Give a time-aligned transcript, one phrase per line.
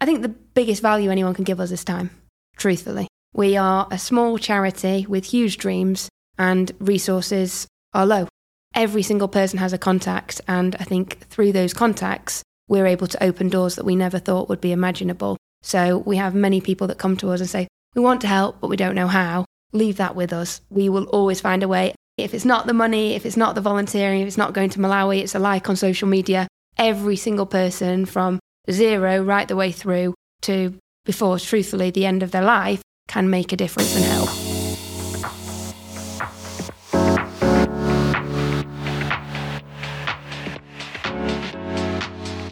[0.00, 2.10] I think the biggest value anyone can give us is time,
[2.56, 3.08] truthfully.
[3.32, 8.28] We are a small charity with huge dreams and resources are low.
[8.74, 13.22] Every single person has a contact, and I think through those contacts, we're able to
[13.22, 15.38] open doors that we never thought would be imaginable.
[15.62, 18.60] So we have many people that come to us and say, We want to help,
[18.60, 19.46] but we don't know how.
[19.72, 20.60] Leave that with us.
[20.68, 21.94] We will always find a way.
[22.18, 24.78] If it's not the money, if it's not the volunteering, if it's not going to
[24.78, 26.48] Malawi, it's a like on social media.
[26.76, 28.38] Every single person from
[28.70, 33.52] zero right the way through to before, truthfully, the end of their life can make
[33.52, 34.28] a difference and help.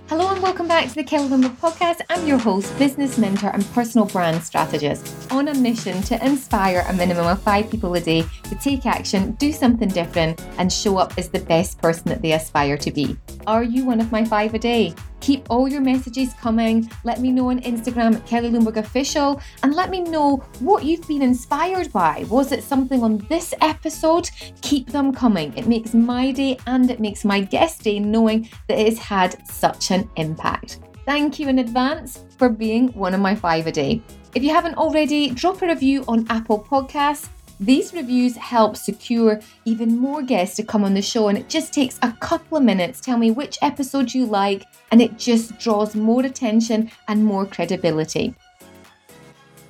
[0.08, 2.00] Hello and welcome back to the Kelly Lundberg podcast.
[2.08, 6.92] I'm your host, business mentor, and personal brand strategist on a mission to inspire a
[6.92, 11.14] minimum of five people a day to take action, do something different, and show up
[11.18, 13.16] as the best person that they aspire to be.
[13.48, 14.94] Are you one of my five a day?
[15.24, 16.90] Keep all your messages coming.
[17.02, 21.08] Let me know on Instagram at Kelly Lundberg Official and let me know what you've
[21.08, 22.26] been inspired by.
[22.28, 24.28] Was it something on this episode?
[24.60, 25.56] Keep them coming.
[25.56, 29.48] It makes my day and it makes my guest day knowing that it has had
[29.48, 30.80] such an impact.
[31.06, 34.02] Thank you in advance for being one of my five a day.
[34.34, 39.96] If you haven't already, drop a review on Apple Podcasts these reviews help secure even
[39.96, 43.00] more guests to come on the show, and it just takes a couple of minutes.
[43.00, 48.34] Tell me which episode you like, and it just draws more attention and more credibility.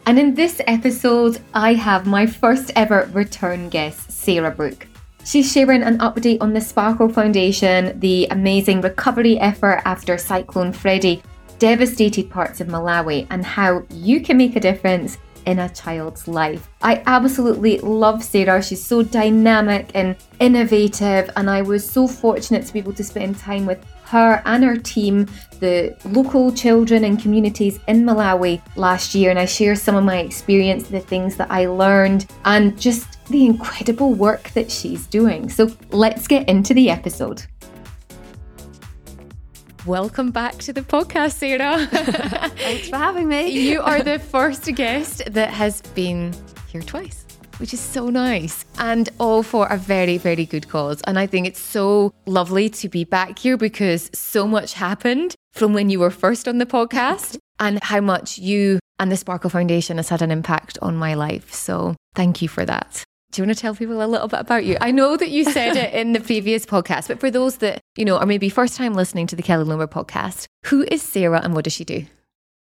[0.06, 4.86] And in this episode, I have my first ever return guest, Sarah Brook.
[5.24, 11.22] She's sharing an update on the Sparkle Foundation, the amazing recovery effort after Cyclone Freddy
[11.58, 16.68] devastated parts of Malawi, and how you can make a difference in a child's life.
[16.82, 18.62] I absolutely love Sarah.
[18.62, 23.38] She's so dynamic and innovative, and I was so fortunate to be able to spend
[23.38, 25.26] time with her and her team,
[25.60, 29.30] the local children and communities in Malawi last year.
[29.30, 33.46] And I share some of my experience, the things that I learned, and just the
[33.46, 35.48] incredible work that she's doing.
[35.48, 37.44] So let's get into the episode.
[39.86, 41.86] Welcome back to the podcast, Sarah.
[42.56, 43.48] Thanks for having me.
[43.50, 46.32] you are the first guest that has been
[46.72, 47.26] here twice,
[47.58, 48.64] which is so nice.
[48.78, 51.02] And all for a very, very good cause.
[51.02, 55.74] And I think it's so lovely to be back here because so much happened from
[55.74, 59.98] when you were first on the podcast and how much you and the Sparkle Foundation
[59.98, 61.52] has had an impact on my life.
[61.52, 64.64] So thank you for that do you want to tell people a little bit about
[64.64, 64.76] you?
[64.80, 68.04] I know that you said it in the previous podcast, but for those that, you
[68.04, 71.52] know, are maybe first time listening to the Kelly Lundberg podcast, who is Sarah and
[71.52, 72.06] what does she do?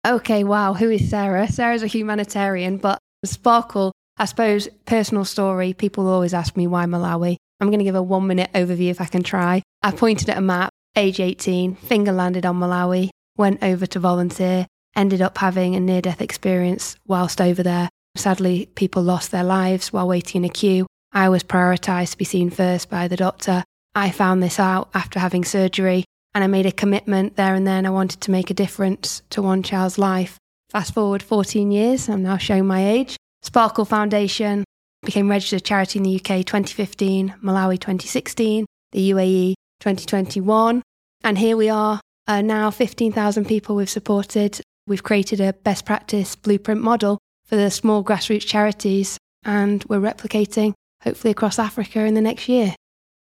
[0.07, 0.73] Okay, wow.
[0.73, 1.51] Who is Sarah?
[1.51, 5.73] Sarah's a humanitarian, but Sparkle, I suppose, personal story.
[5.73, 7.35] People always ask me why Malawi.
[7.59, 9.61] I'm going to give a one minute overview if I can try.
[9.83, 14.67] I pointed at a map, age 18, finger landed on Malawi, went over to volunteer,
[14.95, 17.89] ended up having a near death experience whilst over there.
[18.15, 20.85] Sadly, people lost their lives while waiting in a queue.
[21.13, 23.63] I was prioritised to be seen first by the doctor.
[23.95, 27.85] I found this out after having surgery and I made a commitment there and then.
[27.85, 30.37] I wanted to make a difference to one child's life.
[30.69, 33.17] Fast forward 14 years, I'm now showing my age.
[33.43, 34.63] Sparkle Foundation
[35.03, 40.81] became registered charity in the UK 2015, Malawi 2016, the UAE 2021.
[41.23, 44.61] And here we are, uh, now 15,000 people we've supported.
[44.87, 47.17] We've created a best practice blueprint model
[47.51, 50.73] for the small grassroots charities, and we're replicating
[51.03, 52.73] hopefully across Africa in the next year.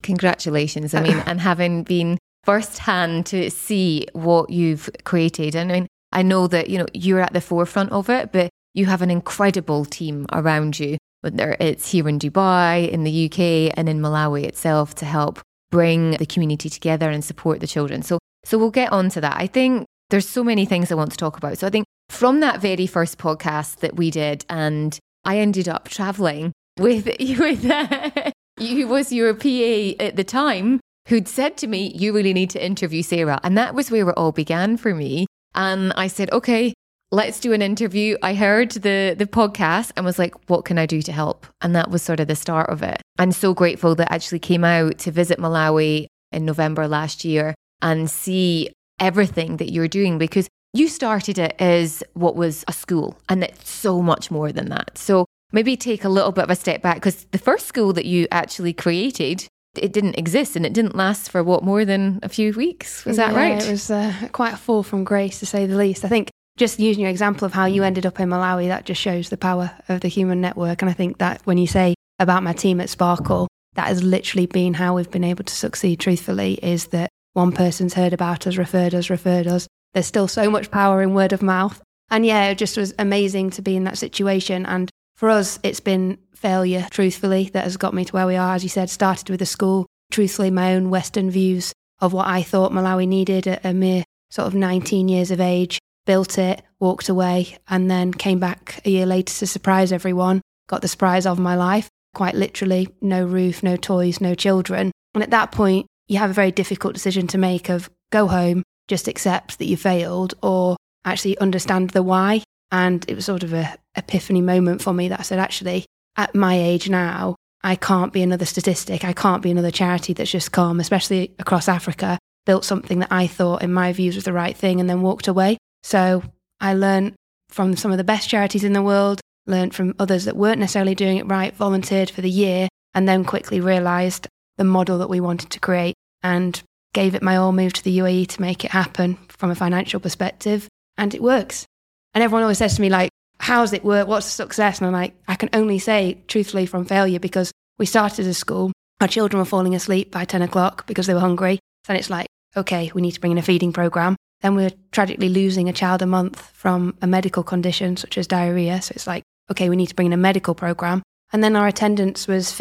[0.04, 0.94] Congratulations.
[0.94, 5.56] I mean, and having been firsthand to see what you've created.
[5.56, 8.50] And I mean, I know that, you know, you're at the forefront of it, but
[8.74, 13.74] you have an incredible team around you, whether it's here in Dubai, in the UK,
[13.78, 15.40] and in Malawi itself to help
[15.72, 18.02] bring the community together and support the children.
[18.02, 19.38] So so we'll get on to that.
[19.38, 21.58] I think there's so many things I want to talk about.
[21.58, 25.90] So I think from that very first podcast that we did, and I ended up
[25.90, 31.68] traveling with you with uh, who was your PA at the time, who'd said to
[31.68, 34.96] me, "You really need to interview Sarah," and that was where it all began for
[34.96, 35.28] me.
[35.56, 36.74] And I said, "Okay."
[37.10, 38.18] Let's do an interview.
[38.22, 41.48] I heard the the podcast and was like, what can I do to help?
[41.62, 43.02] And that was sort of the start of it.
[43.18, 47.56] I'm so grateful that I actually came out to visit Malawi in November last year
[47.82, 53.18] and see everything that you're doing because you started it as what was a school,
[53.30, 54.98] and it's so much more than that.
[54.98, 58.06] So maybe take a little bit of a step back because the first school that
[58.06, 62.30] you actually created it didn't exist and it didn't last for what more than a
[62.30, 63.06] few weeks.
[63.06, 63.64] Was that yeah, right?
[63.64, 66.04] it was uh, quite a fall from grace to say the least.
[66.04, 69.00] I think just using your example of how you ended up in malawi that just
[69.00, 70.82] shows the power of the human network.
[70.82, 74.48] And i think that when you say about my team at sparkle that has literally
[74.48, 78.58] been how we've been able to succeed truthfully is that one person's heard about us
[78.58, 81.82] referred us referred us there's still so much power in word of mouth.
[82.10, 84.66] And yeah, it just was amazing to be in that situation.
[84.66, 88.54] And for us, it's been failure, truthfully, that has got me to where we are.
[88.54, 92.44] As you said, started with the school, truthfully, my own Western views of what I
[92.44, 97.10] thought Malawi needed at a mere sort of 19 years of age, built it, walked
[97.10, 100.42] away, and then came back a year later to surprise everyone.
[100.68, 104.92] Got the surprise of my life, quite literally no roof, no toys, no children.
[105.16, 108.64] And at that point, you have a very difficult decision to make of go home,
[108.88, 112.44] just accept that you failed, or actually understand the why.
[112.72, 116.36] And it was sort of a epiphany moment for me that I said, actually, at
[116.36, 119.04] my age now, I can't be another statistic.
[119.04, 123.28] I can't be another charity that's just come, especially across Africa, built something that I
[123.28, 125.58] thought, in my views, was the right thing and then walked away.
[125.84, 126.24] So
[126.60, 127.16] I learned
[127.50, 130.96] from some of the best charities in the world, learned from others that weren't necessarily
[130.96, 134.28] doing it right, volunteered for the year, and then quickly realized
[134.58, 136.62] the model that we wanted to create and
[136.94, 140.00] gave it my all, moved to the UAE to make it happen from a financial
[140.00, 140.68] perspective.
[140.98, 141.66] And it works.
[142.14, 144.08] And everyone always says to me, like, how's it work?
[144.08, 144.80] What's the success?
[144.80, 148.72] And I'm like, I can only say truthfully from failure because we started a school.
[149.00, 151.60] Our children were falling asleep by 10 o'clock because they were hungry.
[151.88, 154.16] Then it's like, okay, we need to bring in a feeding program.
[154.42, 158.82] Then we're tragically losing a child a month from a medical condition such as diarrhea.
[158.82, 161.04] So it's like, okay, we need to bring in a medical program.
[161.32, 162.52] And then our attendance was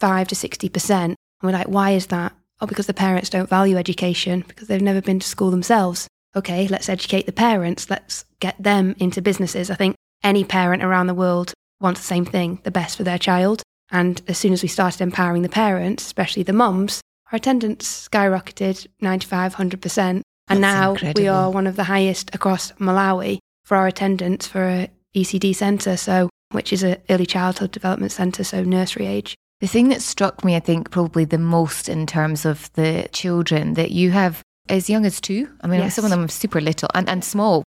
[0.00, 0.90] 55 to 60%.
[0.90, 2.32] And we're like, why is that?
[2.60, 6.08] Oh, because the parents don't value education because they've never been to school themselves.
[6.36, 7.88] Okay, let's educate the parents.
[7.88, 9.70] Let's get them into businesses.
[9.70, 13.18] I think any parent around the world wants the same thing, the best for their
[13.18, 13.62] child.
[13.90, 17.00] And as soon as we started empowering the parents, especially the mums,
[17.32, 19.98] our attendance skyrocketed 95, 100%.
[19.98, 21.22] And That's now incredible.
[21.22, 25.96] we are one of the highest across Malawi for our attendance for a ECD centre,
[25.96, 29.36] so which is a early childhood development centre, so nursery age.
[29.60, 33.74] The thing that struck me, I think, probably the most in terms of the children
[33.74, 35.48] that you have as young as two.
[35.62, 35.94] I mean, Yes.
[35.96, 37.64] some of them are super little and, and small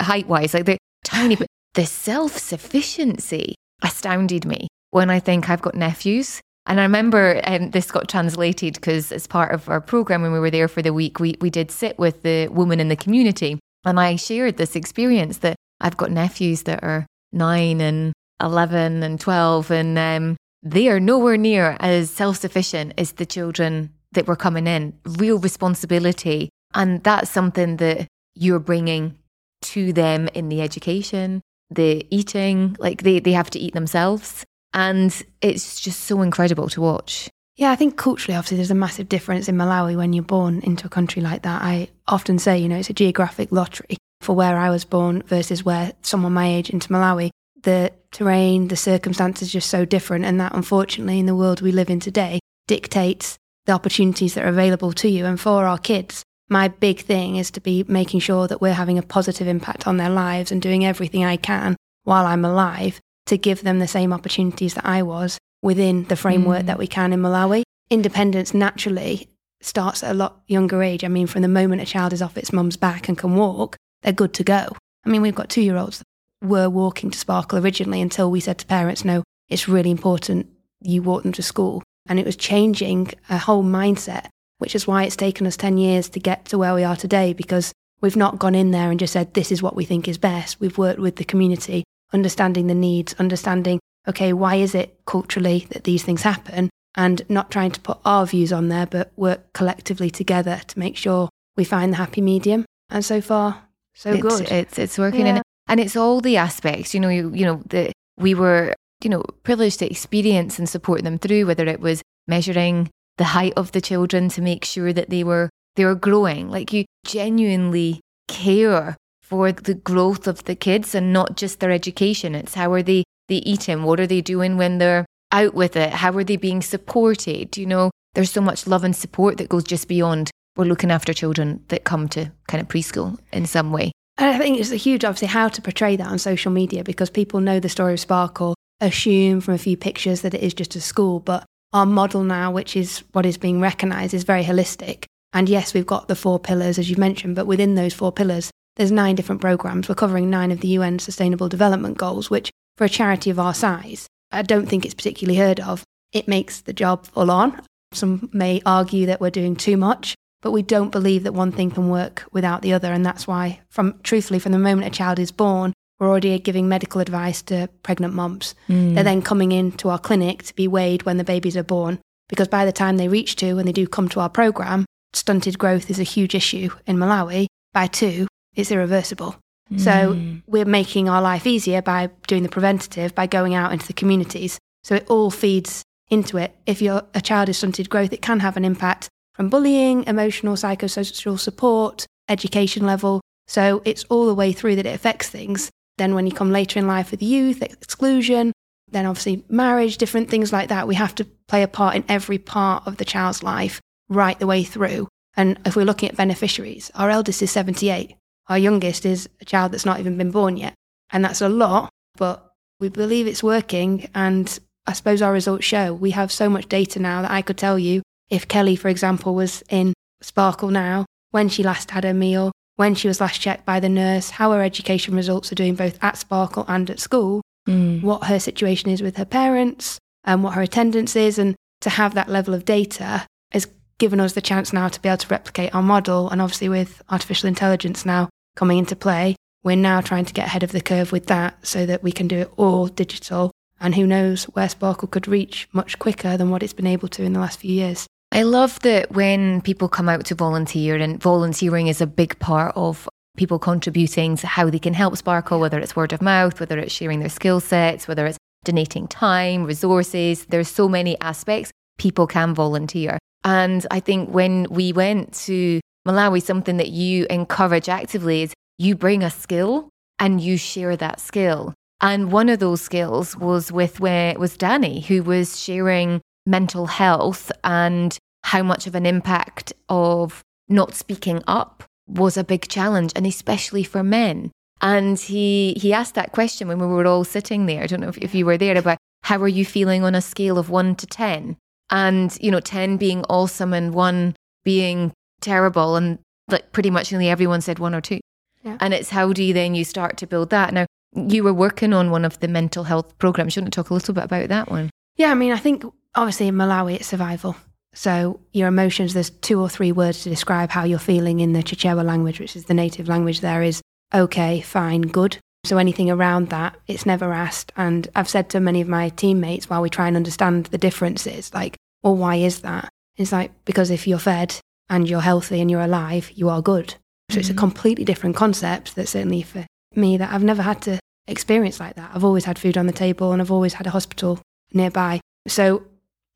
[0.00, 5.62] height wise, like they're tiny, but the self sufficiency astounded me when I think I've
[5.62, 6.40] got nephews.
[6.66, 10.38] And I remember um, this got translated because as part of our program, when we
[10.38, 13.58] were there for the week, we, we did sit with the woman in the community.
[13.84, 19.20] And I shared this experience that I've got nephews that are nine and 11 and
[19.20, 24.36] 12, and um, they are nowhere near as self sufficient as the children that were
[24.36, 24.94] coming in.
[25.04, 26.48] Real responsibility.
[26.74, 29.18] And that's something that you're bringing
[29.62, 34.44] to them in the education, the eating, like they, they have to eat themselves.
[34.72, 37.28] And it's just so incredible to watch.
[37.56, 40.86] Yeah, I think culturally, obviously, there's a massive difference in Malawi when you're born into
[40.86, 41.62] a country like that.
[41.62, 45.64] I often say, you know, it's a geographic lottery for where I was born versus
[45.64, 47.30] where someone my age into Malawi.
[47.64, 50.24] The terrain, the circumstances are just so different.
[50.24, 54.48] And that, unfortunately, in the world we live in today, dictates the opportunities that are
[54.48, 55.24] available to you.
[55.26, 58.98] And for our kids, my big thing is to be making sure that we're having
[58.98, 63.38] a positive impact on their lives and doing everything I can while I'm alive to
[63.38, 66.66] give them the same opportunities that I was within the framework Mm.
[66.66, 67.62] that we can in Malawi.
[67.90, 69.28] Independence naturally
[69.62, 71.02] starts at a lot younger age.
[71.02, 73.76] I mean, from the moment a child is off its mum's back and can walk,
[74.02, 74.76] they're good to go.
[75.06, 76.02] I mean, we've got two year olds
[76.44, 80.48] were walking to Sparkle originally until we said to parents, no, it's really important
[80.80, 81.82] you walk them to school.
[82.06, 86.08] And it was changing a whole mindset, which is why it's taken us 10 years
[86.10, 89.14] to get to where we are today because we've not gone in there and just
[89.14, 90.60] said, this is what we think is best.
[90.60, 95.84] We've worked with the community, understanding the needs, understanding, okay, why is it culturally that
[95.84, 96.68] these things happen?
[96.94, 100.96] And not trying to put our views on there, but work collectively together to make
[100.96, 102.66] sure we find the happy medium.
[102.90, 103.62] And so far,
[103.94, 104.50] so it's, good.
[104.50, 105.36] It's it's working Yeah.
[105.36, 106.94] and and it's all the aspects.
[106.94, 111.04] You know, you you know that we were you know privileged to experience and support
[111.04, 111.46] them through.
[111.46, 115.50] Whether it was measuring the height of the children to make sure that they were
[115.76, 116.50] they were growing.
[116.50, 122.34] Like you genuinely care for the growth of the kids and not just their education.
[122.34, 123.84] It's how are they they eating?
[123.84, 125.90] What are they doing when they're out with it?
[125.94, 127.56] How are they being supported?
[127.56, 131.12] You know, there's so much love and support that goes just beyond we're looking after
[131.12, 133.92] children that come to kind of preschool in some way.
[134.16, 137.10] And I think it's a huge, obviously, how to portray that on social media because
[137.10, 140.76] people know the story of Sparkle, assume from a few pictures that it is just
[140.76, 141.20] a school.
[141.20, 145.04] But our model now, which is what is being recognised, is very holistic.
[145.32, 148.50] And yes, we've got the four pillars, as you mentioned, but within those four pillars,
[148.76, 149.88] there's nine different programs.
[149.88, 153.54] We're covering nine of the UN Sustainable Development Goals, which for a charity of our
[153.54, 155.84] size, I don't think it's particularly heard of.
[156.12, 157.60] It makes the job full on.
[157.92, 160.14] Some may argue that we're doing too much,
[160.44, 162.92] but we don't believe that one thing can work without the other.
[162.92, 166.68] And that's why, from truthfully, from the moment a child is born, we're already giving
[166.68, 168.54] medical advice to pregnant mums.
[168.68, 168.94] Mm.
[168.94, 171.98] They're then coming into our clinic to be weighed when the babies are born,
[172.28, 174.84] because by the time they reach two and they do come to our program,
[175.14, 177.46] stunted growth is a huge issue in Malawi.
[177.72, 179.36] By two, it's irreversible.
[179.78, 180.42] So mm.
[180.46, 184.58] we're making our life easier by doing the preventative, by going out into the communities.
[184.82, 186.54] So it all feeds into it.
[186.66, 191.38] If a child is stunted growth, it can have an impact from bullying, emotional, psychosocial
[191.38, 193.20] support, education level.
[193.46, 195.70] So it's all the way through that it affects things.
[195.98, 198.52] Then when you come later in life with youth, exclusion,
[198.90, 202.38] then obviously marriage, different things like that, we have to play a part in every
[202.38, 205.08] part of the child's life right the way through.
[205.36, 208.16] And if we're looking at beneficiaries, our eldest is 78.
[208.48, 210.74] Our youngest is a child that's not even been born yet.
[211.10, 214.08] And that's a lot, but we believe it's working.
[214.14, 217.58] And I suppose our results show we have so much data now that I could
[217.58, 218.02] tell you
[218.34, 222.94] if Kelly, for example, was in Sparkle now, when she last had her meal, when
[222.94, 226.18] she was last checked by the nurse, how her education results are doing both at
[226.18, 228.02] Sparkle and at school, mm.
[228.02, 231.38] what her situation is with her parents, and what her attendance is.
[231.38, 235.08] And to have that level of data has given us the chance now to be
[235.08, 236.28] able to replicate our model.
[236.30, 240.64] And obviously, with artificial intelligence now coming into play, we're now trying to get ahead
[240.64, 243.52] of the curve with that so that we can do it all digital.
[243.80, 247.22] And who knows where Sparkle could reach much quicker than what it's been able to
[247.22, 248.06] in the last few years.
[248.34, 252.72] I love that when people come out to volunteer, and volunteering is a big part
[252.74, 256.76] of people contributing to how they can help Sparkle, whether it's word of mouth, whether
[256.76, 260.46] it's sharing their skill sets, whether it's donating time, resources.
[260.46, 263.18] There's so many aspects people can volunteer.
[263.44, 268.96] And I think when we went to Malawi, something that you encourage actively is you
[268.96, 271.72] bring a skill and you share that skill.
[272.00, 277.50] And one of those skills was with where was Danny, who was sharing mental health
[277.62, 283.26] and how much of an impact of not speaking up was a big challenge, and
[283.26, 284.50] especially for men.
[284.80, 287.82] And he he asked that question when we were all sitting there.
[287.82, 290.20] I don't know if, if you were there about how are you feeling on a
[290.20, 291.56] scale of one to ten?
[291.90, 297.28] And you know, ten being awesome and one being terrible, and like pretty much nearly
[297.28, 298.20] everyone said one or two.
[298.62, 298.76] Yeah.
[298.80, 300.74] And it's how do you then you start to build that?
[300.74, 303.56] Now you were working on one of the mental health programs.
[303.56, 304.90] You want to talk a little bit about that one?
[305.16, 307.56] Yeah, I mean, I think obviously in Malawi it's survival.
[307.94, 311.62] So your emotions, there's two or three words to describe how you're feeling in the
[311.62, 313.80] Chichewa language, which is the native language there is
[314.12, 315.38] okay, fine, good.
[315.64, 317.72] So anything around that, it's never asked.
[317.76, 321.54] And I've said to many of my teammates while we try and understand the differences,
[321.54, 322.90] like, well, why is that?
[323.16, 324.56] It's like, because if you're fed
[324.90, 326.90] and you're healthy and you're alive, you are good.
[326.90, 327.40] So mm-hmm.
[327.40, 327.60] it's a mm-hmm.
[327.60, 332.10] completely different concept that certainly for me that I've never had to experience like that.
[332.12, 334.40] I've always had food on the table and I've always had a hospital
[334.72, 335.20] nearby.
[335.46, 335.84] So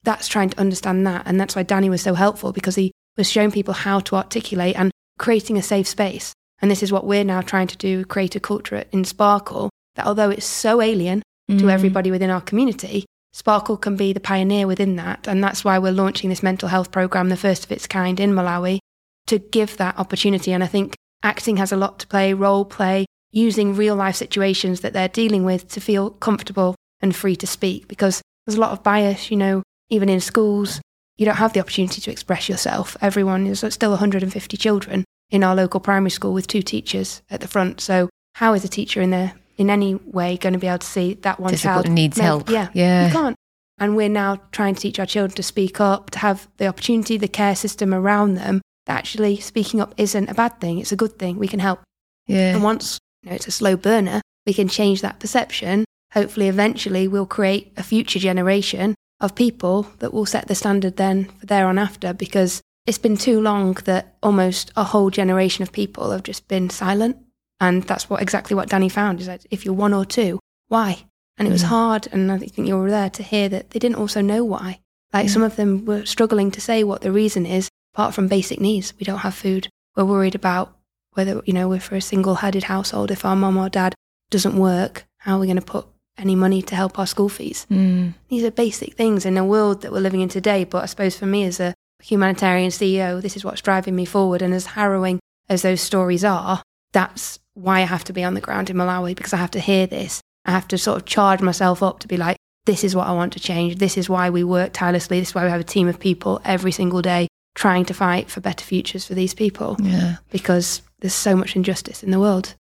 [0.03, 1.23] that's trying to understand that.
[1.27, 4.77] And that's why Danny was so helpful because he was showing people how to articulate
[4.77, 6.33] and creating a safe space.
[6.61, 10.07] And this is what we're now trying to do create a culture in Sparkle that
[10.07, 11.59] although it's so alien mm.
[11.59, 15.29] to everybody within our community, Sparkle can be the pioneer within that.
[15.29, 18.33] And that's why we're launching this mental health program, the first of its kind in
[18.33, 18.79] Malawi,
[19.27, 20.53] to give that opportunity.
[20.53, 24.81] And I think acting has a lot to play, role play, using real life situations
[24.81, 28.73] that they're dealing with to feel comfortable and free to speak because there's a lot
[28.73, 30.81] of bias, you know, even in schools,
[31.17, 32.97] you don't have the opportunity to express yourself.
[33.01, 37.49] Everyone is still 150 children in our local primary school with two teachers at the
[37.49, 37.81] front.
[37.81, 40.87] So how is a teacher in there in any way going to be able to
[40.87, 42.49] see that one Discipline child needs help?
[42.49, 43.37] Yeah, yeah, you can't.
[43.79, 47.17] And we're now trying to teach our children to speak up, to have the opportunity,
[47.17, 48.61] the care system around them.
[48.87, 51.39] That actually, speaking up isn't a bad thing; it's a good thing.
[51.39, 51.81] We can help.
[52.27, 52.55] Yeah.
[52.55, 55.85] And once you know, it's a slow burner, we can change that perception.
[56.13, 61.25] Hopefully, eventually, we'll create a future generation of people that will set the standard then
[61.25, 65.73] for there on after because it's been too long that almost a whole generation of
[65.73, 67.17] people have just been silent.
[67.61, 71.05] And that's what exactly what Danny found is that if you're one or two, why?
[71.37, 71.69] And it was mm.
[71.69, 72.09] hard.
[72.13, 74.81] And I think you were there to hear that they didn't also know why.
[75.13, 75.31] Like mm.
[75.31, 78.95] some of them were struggling to say what the reason is, apart from basic needs.
[78.99, 79.69] We don't have food.
[79.97, 80.77] We're worried about
[81.13, 83.11] whether, you know, we're for a single headed household.
[83.11, 83.95] If our mum or dad
[84.31, 85.87] doesn't work, how are we going to put
[86.19, 87.67] any money to help our school fees.
[87.71, 88.15] Mm.
[88.29, 90.65] These are basic things in the world that we're living in today.
[90.65, 94.43] But I suppose for me as a humanitarian CEO, this is what's driving me forward.
[94.43, 98.41] And as harrowing as those stories are, that's why I have to be on the
[98.41, 100.21] ground in Malawi because I have to hear this.
[100.45, 103.13] I have to sort of charge myself up to be like, this is what I
[103.13, 103.77] want to change.
[103.77, 105.21] This is why we work tirelessly.
[105.21, 108.31] This is why we have a team of people every single day trying to fight
[108.31, 109.77] for better futures for these people.
[109.81, 110.17] Yeah.
[110.31, 112.55] Because there's so much injustice in the world.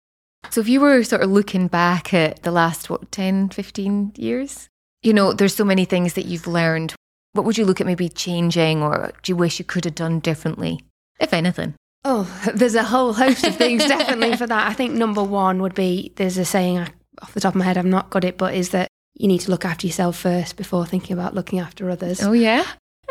[0.51, 4.69] So if you were sort of looking back at the last, what, 10, 15 years,
[5.03, 6.95] you know, there's so many things that you've learned.
[7.33, 10.21] What would you look at maybe changing or do you wish you could have done
[10.21, 10.81] differently,
[11.19, 11.75] if anything?
[12.05, 14.69] Oh, there's a whole host of things definitely for that.
[14.69, 16.87] I think number one would be there's a saying
[17.23, 19.41] off the top of my head, I've not got it, but is that you need
[19.43, 22.23] to look after yourself first before thinking about looking after others.
[22.23, 22.65] Oh, yeah.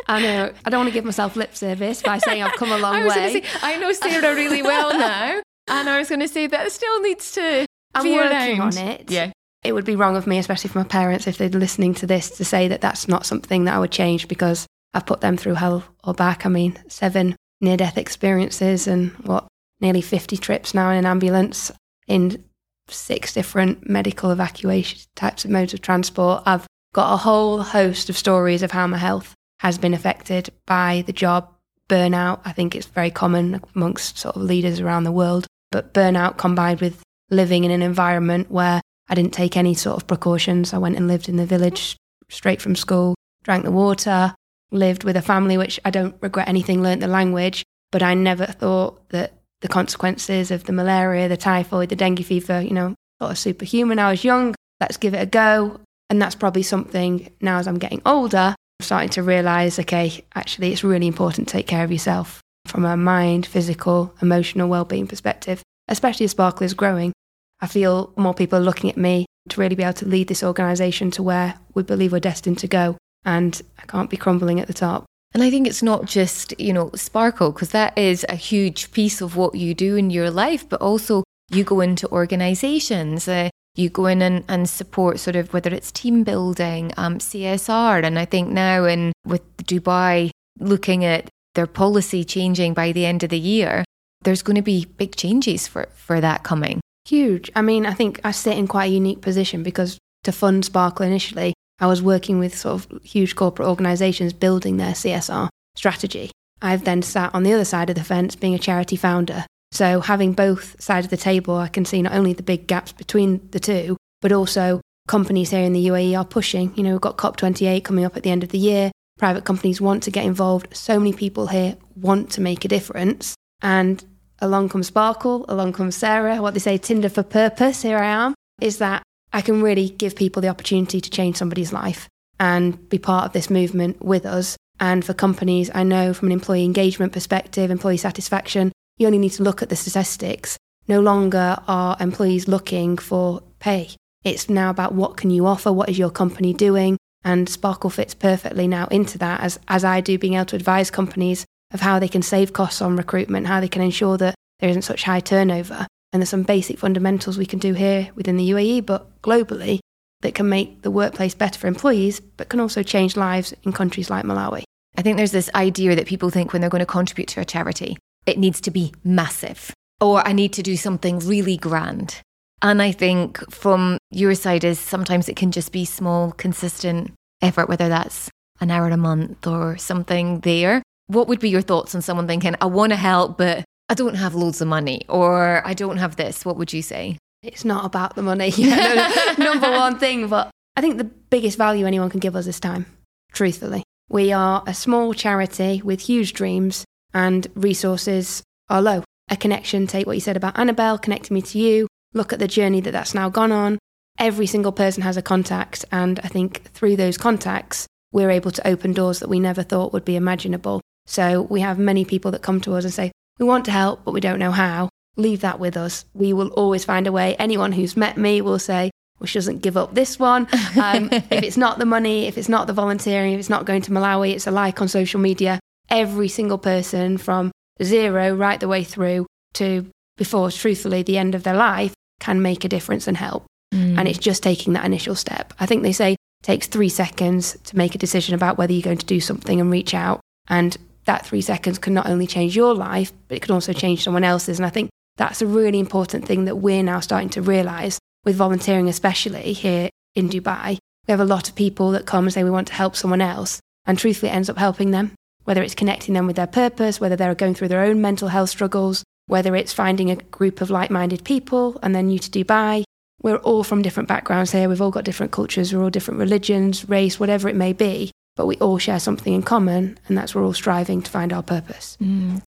[0.08, 0.52] I know.
[0.66, 3.08] I don't want to give myself lip service by saying I've come a long I
[3.08, 3.42] way.
[3.42, 5.42] Say, I know Sarah really well now.
[5.68, 7.66] And I was going to say that it still needs to
[7.96, 8.78] I'm be working around.
[8.78, 9.10] on it.
[9.10, 9.32] Yeah.
[9.64, 12.30] It would be wrong of me, especially for my parents, if they're listening to this,
[12.32, 15.54] to say that that's not something that I would change because I've put them through
[15.54, 16.46] hell or back.
[16.46, 19.48] I mean, seven near death experiences and what,
[19.80, 21.72] nearly 50 trips now in an ambulance
[22.08, 22.44] in
[22.90, 26.44] six different medical evacuation types of modes of transport.
[26.46, 31.04] I've got a whole host of stories of how my health has been affected by
[31.06, 31.50] the job.
[31.90, 36.38] Burnout, I think it's very common amongst sort of leaders around the world, but burnout
[36.38, 37.02] combined with
[37.32, 40.72] living in an environment where I didn't take any sort of precautions.
[40.72, 41.98] I went and lived in the village
[42.30, 44.34] straight from school, drank the water,
[44.72, 48.46] lived with a family which I don't regret anything, learnt the language, but I never
[48.46, 53.32] thought that the consequences of the malaria, the typhoid, the dengue fever, you know, sort
[53.32, 53.98] of superhuman.
[53.98, 55.80] I was young, let's give it a go.
[56.10, 60.72] And that's probably something now as I'm getting older, I'm starting to realize okay, actually,
[60.72, 65.08] it's really important to take care of yourself from a mind, physical, emotional well being
[65.08, 67.14] perspective, especially as Sparkle is growing.
[67.62, 70.44] I feel more people are looking at me to really be able to lead this
[70.44, 72.98] organization to where we believe we're destined to go.
[73.26, 75.06] And I can't be crumbling at the top.
[75.34, 79.20] And I think it's not just, you know, Sparkle, because that is a huge piece
[79.22, 83.90] of what you do in your life, but also you go into organizations, uh, you
[83.90, 88.04] go in and, and support sort of whether it's team building, um, CSR.
[88.04, 90.30] And I think now in with Dubai
[90.60, 93.84] looking at their policy changing by the end of the year,
[94.24, 96.80] there's going to be big changes for, for that coming.
[97.06, 97.52] Huge.
[97.56, 101.06] I mean, I think I sit in quite a unique position because to fund Sparkle
[101.06, 106.32] initially, I was working with sort of huge corporate organizations building their CSR strategy.
[106.62, 109.46] I've then sat on the other side of the fence being a charity founder.
[109.72, 112.92] So, having both sides of the table, I can see not only the big gaps
[112.92, 116.72] between the two, but also companies here in the UAE are pushing.
[116.78, 118.92] You know, we've got COP28 coming up at the end of the year.
[119.18, 120.76] Private companies want to get involved.
[120.76, 123.36] So many people here want to make a difference.
[123.62, 124.04] And
[124.40, 127.82] along comes Sparkle, along comes Sarah, what they say, Tinder for purpose.
[127.82, 128.34] Here I am.
[128.62, 132.08] Is that I can really give people the opportunity to change somebody's life
[132.40, 134.58] and be part of this movement with us.
[134.80, 139.32] And for companies, I know from an employee engagement perspective, employee satisfaction, you only need
[139.34, 140.58] to look at the statistics.
[140.88, 143.90] No longer are employees looking for pay.
[144.24, 148.14] It's now about what can you offer, what is your company doing, and Sparkle fits
[148.14, 152.00] perfectly now into that as as I do being able to advise companies of how
[152.00, 155.20] they can save costs on recruitment, how they can ensure that there isn't such high
[155.20, 155.88] turnover.
[156.12, 159.80] And there's some basic fundamentals we can do here within the UAE, but globally,
[160.22, 164.12] that can make the workplace better for employees, but can also change lives in countries
[164.12, 164.64] like Malawi.
[164.96, 167.46] I think there's this idea that people think when they're going to contribute to a
[167.46, 172.20] charity, it needs to be massive or I need to do something really grand.
[172.64, 177.68] And I think from your side is sometimes it can just be small, consistent effort,
[177.68, 178.30] whether that's
[178.62, 180.82] an hour a month or something there.
[181.08, 184.16] What would be your thoughts on someone thinking, I want to help, but I don't
[184.16, 186.46] have loads of money or I don't have this?
[186.46, 187.18] What would you say?
[187.42, 188.54] It's not about the money,
[189.38, 192.86] number one thing, but I think the biggest value anyone can give us is time,
[193.34, 193.84] truthfully.
[194.10, 199.04] We are a small charity with huge dreams and resources are low.
[199.30, 202.48] A connection, take what you said about Annabelle, connecting me to you, look at the
[202.48, 203.80] journey that that's now gone on.
[204.20, 208.68] Every single person has a contact, and I think through those contacts, we're able to
[208.68, 210.82] open doors that we never thought would be imaginable.
[211.08, 214.06] So we have many people that come to us and say, We want to help,
[214.06, 214.90] but we don't know how.
[215.18, 216.06] Leave that with us.
[216.14, 217.36] We will always find a way.
[217.38, 220.48] Anyone who's met me will say, well, she doesn't give up this one.
[220.80, 223.82] Um, if it's not the money, if it's not the volunteering, if it's not going
[223.84, 225.60] to Malawi, it's a like on social media.
[225.90, 231.44] Every single person from zero right the way through to before, truthfully, the end of
[231.44, 233.46] their life can make a difference and help.
[233.74, 233.98] Mm.
[233.98, 235.54] And it's just taking that initial step.
[235.60, 238.90] I think they say it takes three seconds to make a decision about whether you're
[238.92, 240.22] going to do something and reach out.
[240.48, 244.04] And that three seconds can not only change your life, but it can also change
[244.04, 244.58] someone else's.
[244.58, 248.36] And I think that's a really important thing that we're now starting to realize with
[248.38, 250.78] volunteering, especially here in Dubai.
[251.08, 253.22] We have a lot of people that come and say we want to help someone
[253.22, 255.12] else, and truthfully, it ends up helping them,
[255.44, 258.50] whether it's connecting them with their purpose, whether they're going through their own mental health
[258.50, 262.84] struggles, whether it's finding a group of like minded people and then new to Dubai.
[263.22, 264.68] We're all from different backgrounds here.
[264.68, 265.74] We've all got different cultures.
[265.74, 268.12] We're all different religions, race, whatever it may be.
[268.36, 271.44] But we all share something in common, and that's we're all striving to find our
[271.44, 271.98] purpose.
[272.02, 272.42] Mm.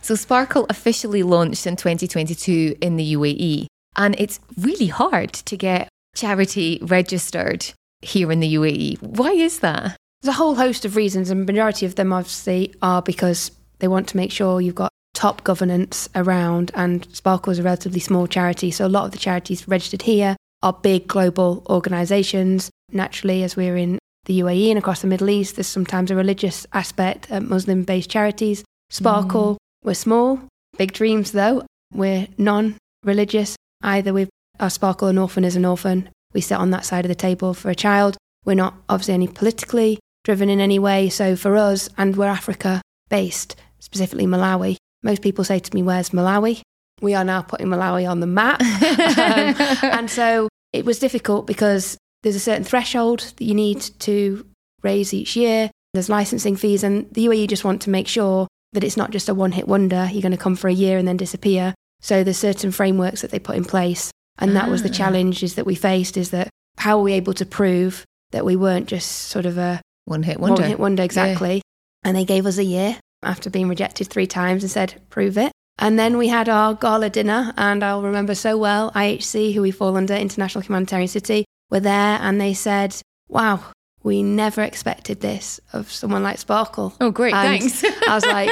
[0.00, 3.66] So, Sparkle officially launched in 2022 in the UAE.
[3.96, 7.66] And it's really hard to get charity registered
[8.02, 9.02] here in the UAE.
[9.02, 9.96] Why is that?
[10.22, 14.08] There's a whole host of reasons, and majority of them obviously are because they want
[14.08, 16.70] to make sure you've got top governance around.
[16.74, 20.36] And Sparkle is a relatively small charity, so a lot of the charities registered here
[20.62, 22.70] are big global organisations.
[22.92, 26.66] Naturally, as we're in the UAE and across the Middle East, there's sometimes a religious
[26.72, 28.62] aspect, Muslim based charities.
[28.90, 29.56] Sparkle, mm.
[29.84, 30.40] we're small,
[30.76, 31.64] big dreams though.
[31.92, 33.56] We're non religious.
[33.82, 34.28] Either we
[34.60, 36.08] our Sparkle an orphan is an orphan.
[36.34, 38.16] We sit on that side of the table for a child.
[38.44, 41.08] We're not obviously any politically driven in any way.
[41.08, 44.76] So for us, and we're Africa based, specifically Malawi.
[45.06, 46.60] Most people say to me, Where's Malawi?
[47.00, 48.60] We are now putting Malawi on the map.
[49.80, 54.44] um, and so it was difficult because there's a certain threshold that you need to
[54.82, 55.70] raise each year.
[55.94, 59.28] There's licensing fees, and the UAE just want to make sure that it's not just
[59.28, 60.08] a one hit wonder.
[60.12, 61.74] You're going to come for a year and then disappear.
[62.00, 64.10] So there's certain frameworks that they put in place.
[64.38, 64.92] And that was the Ah.
[64.92, 68.86] challenges that we faced is that how are we able to prove that we weren't
[68.86, 70.60] just sort of a One hit wonder.
[70.60, 71.62] one hit wonder exactly.
[72.04, 75.52] And they gave us a year after being rejected three times and said, prove it.
[75.78, 79.70] And then we had our gala dinner, and I'll remember so well IHC, who we
[79.70, 82.96] fall under, International Humanitarian City, were there and they said,
[83.28, 83.62] Wow,
[84.02, 86.94] we never expected this of someone like Sparkle.
[87.00, 87.34] Oh, great.
[87.34, 87.84] And Thanks.
[88.08, 88.50] I was like,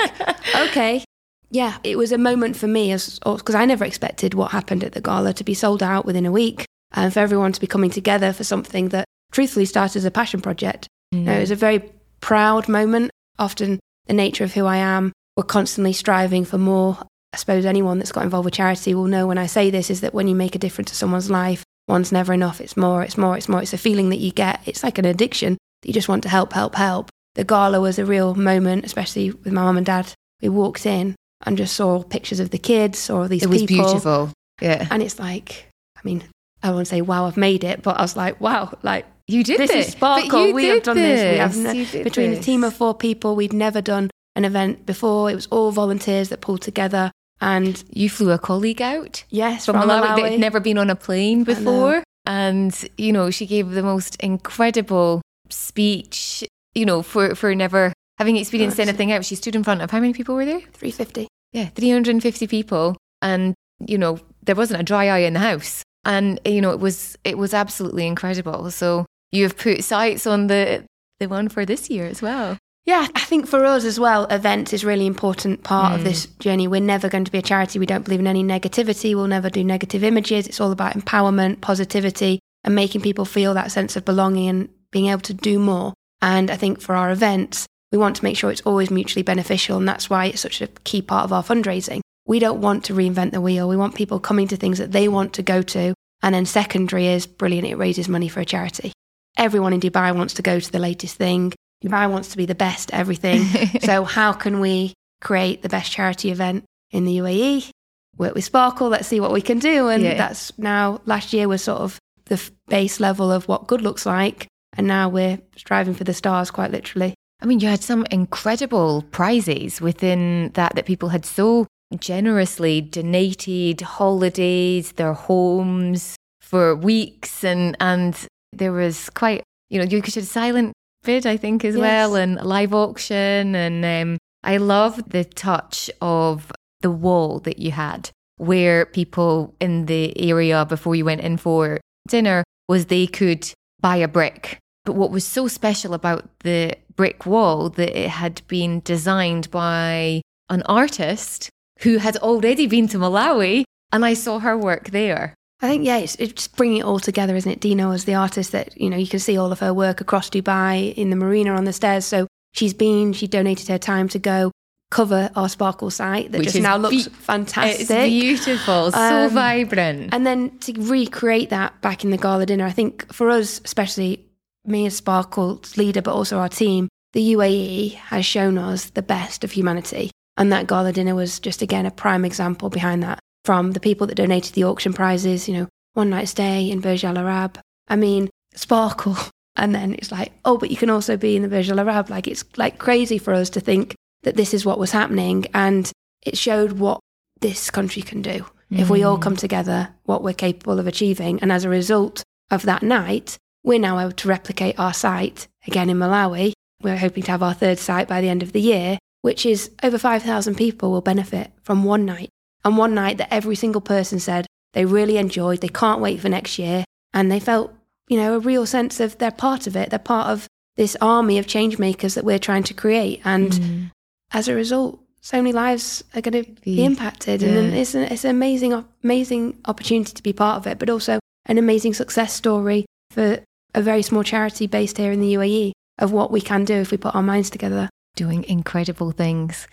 [0.68, 1.04] okay.
[1.50, 4.92] Yeah, it was a moment for me as because I never expected what happened at
[4.92, 7.90] the gala to be sold out within a week and for everyone to be coming
[7.90, 10.88] together for something that truthfully started as a passion project.
[11.12, 11.36] You know, mm-hmm.
[11.36, 13.12] it was a very proud moment.
[13.38, 16.98] Often the nature of who I am, we're constantly striving for more.
[17.32, 20.00] I suppose anyone that's got involved with charity will know when I say this is
[20.02, 22.60] that when you make a difference to someone's life, one's never enough.
[22.60, 23.60] It's more, it's more, it's more.
[23.60, 24.60] It's a feeling that you get.
[24.66, 27.10] It's like an addiction that you just want to help, help, help.
[27.34, 30.12] The gala was a real moment, especially with my mum and dad.
[30.40, 33.54] We walked in and just saw pictures of the kids, saw these people.
[33.54, 33.84] it was people.
[33.84, 34.32] beautiful.
[34.60, 34.86] Yeah.
[34.90, 36.22] And it's like, I mean,
[36.62, 39.58] I won't say, wow, I've made it, but I was like, wow, like You did
[39.58, 39.76] this it.
[39.78, 40.52] is Sparkle.
[40.52, 41.32] We have done this.
[41.32, 41.74] We have this.
[41.74, 45.30] You did between a team of four people, we'd never done an event before.
[45.30, 47.10] It was all volunteers that pulled together.
[47.40, 50.22] And You flew a colleague out yes, from from Malawi, Malawi.
[50.22, 52.02] that had never been on a plane before.
[52.26, 58.36] And, you know, she gave the most incredible speech, you know, for, for never having
[58.36, 59.26] experienced anything else.
[59.26, 60.60] She stood in front of how many people were there?
[60.60, 61.28] 350.
[61.52, 62.96] Yeah, 350 people.
[63.20, 65.82] And, you know, there wasn't a dry eye in the house.
[66.04, 68.70] And, you know, it was it was absolutely incredible.
[68.70, 70.84] So you have put sights on the
[71.20, 72.56] the one for this year as well.
[72.86, 75.96] Yeah, I think for us as well, events is really important part Mm.
[75.96, 76.66] of this journey.
[76.68, 77.78] We're never going to be a charity.
[77.78, 79.14] We don't believe in any negativity.
[79.14, 80.46] We'll never do negative images.
[80.46, 85.06] It's all about empowerment, positivity, and making people feel that sense of belonging and being
[85.06, 85.94] able to do more.
[86.20, 89.78] And I think for our events, we want to make sure it's always mutually beneficial.
[89.78, 92.00] And that's why it's such a key part of our fundraising.
[92.26, 93.68] We don't want to reinvent the wheel.
[93.68, 95.94] We want people coming to things that they want to go to.
[96.22, 97.68] And then secondary is brilliant.
[97.68, 98.92] It raises money for a charity.
[99.36, 101.52] Everyone in Dubai wants to go to the latest thing.
[101.84, 103.44] Dubai wants to be the best everything.
[103.82, 107.70] so how can we create the best charity event in the UAE?
[108.16, 108.88] Work with Sparkle.
[108.88, 109.88] Let's see what we can do.
[109.88, 110.14] And Yeah.
[110.14, 114.06] that's now last year was sort of the f- base level of what good looks
[114.06, 117.14] like, and now we're striving for the stars, quite literally.
[117.42, 121.66] I mean, you had some incredible prizes within that that people had so
[121.98, 128.14] generously donated holidays, their homes for weeks, and and
[128.58, 131.80] there was quite you know you could have silent bid I think as Yes.
[131.80, 137.70] well and live auction and um, I love the touch of the wall that you
[137.70, 143.50] had where people in the area before you went in for dinner was they could
[143.80, 144.58] buy a brick.
[144.84, 150.20] But what was so special about the brick wall that it had been designed by
[150.50, 151.48] an artist
[151.80, 155.34] who had already been to Malawi and I saw her work there.
[155.64, 157.60] I think yeah, it's, it's just bringing it all together, isn't it?
[157.60, 160.30] Dino as the artist that you know you can see all of her work across
[160.30, 162.04] Dubai in the marina on the stairs.
[162.04, 164.52] So she's been, she donated her time to go
[164.90, 167.90] cover our Sparkle site that Which just now looks be- fantastic.
[167.90, 170.14] It's beautiful, so Um, vibrant.
[170.14, 174.24] And then to recreate that back in the gala dinner, I think for us, especially
[174.64, 179.42] me as Sparkle's leader, but also our team, the UAE has shown us the best
[179.42, 180.10] of humanity.
[180.36, 183.18] And that gala dinner was just, again, a prime example behind that.
[183.44, 187.04] From the people that donated the auction prizes, you know, one night stay in Burj
[187.04, 187.58] Al Arab.
[187.88, 189.16] I mean, Sparkle.
[189.56, 192.10] And then it's like, oh, but you can also be in the Burj Al Arab.
[192.10, 195.46] Like, it's like crazy for us to think that this is what was happening.
[195.54, 196.98] And it showed what
[197.40, 199.22] this country can do if we all mm.
[199.22, 201.40] come together, what we're capable of achieving.
[201.40, 205.90] And as a result of that night, we're now able to replicate our site again
[205.90, 206.52] in Malawi.
[206.82, 209.70] We're hoping to have our third site by the end of the year, which is
[209.82, 212.30] over 5,000 people will benefit from one night.
[212.64, 216.28] And one night that every single person said they really enjoyed, they can't wait for
[216.28, 216.84] next year.
[217.12, 217.72] And they felt,
[218.08, 219.90] you know, a real sense of they're part of it.
[219.90, 220.46] They're part of
[220.76, 223.20] this army of change makers that we're trying to create.
[223.24, 223.90] And Mm.
[224.32, 228.02] as a result, so many lives are going to be Be- impacted, and it's an,
[228.02, 232.32] it's an amazing, amazing opportunity to be part of it, but also an amazing success
[232.34, 233.38] story for
[233.74, 236.90] a very small charity based here in the UAE of what we can do if
[236.90, 237.88] we put our minds together.
[238.16, 239.66] doing incredible things.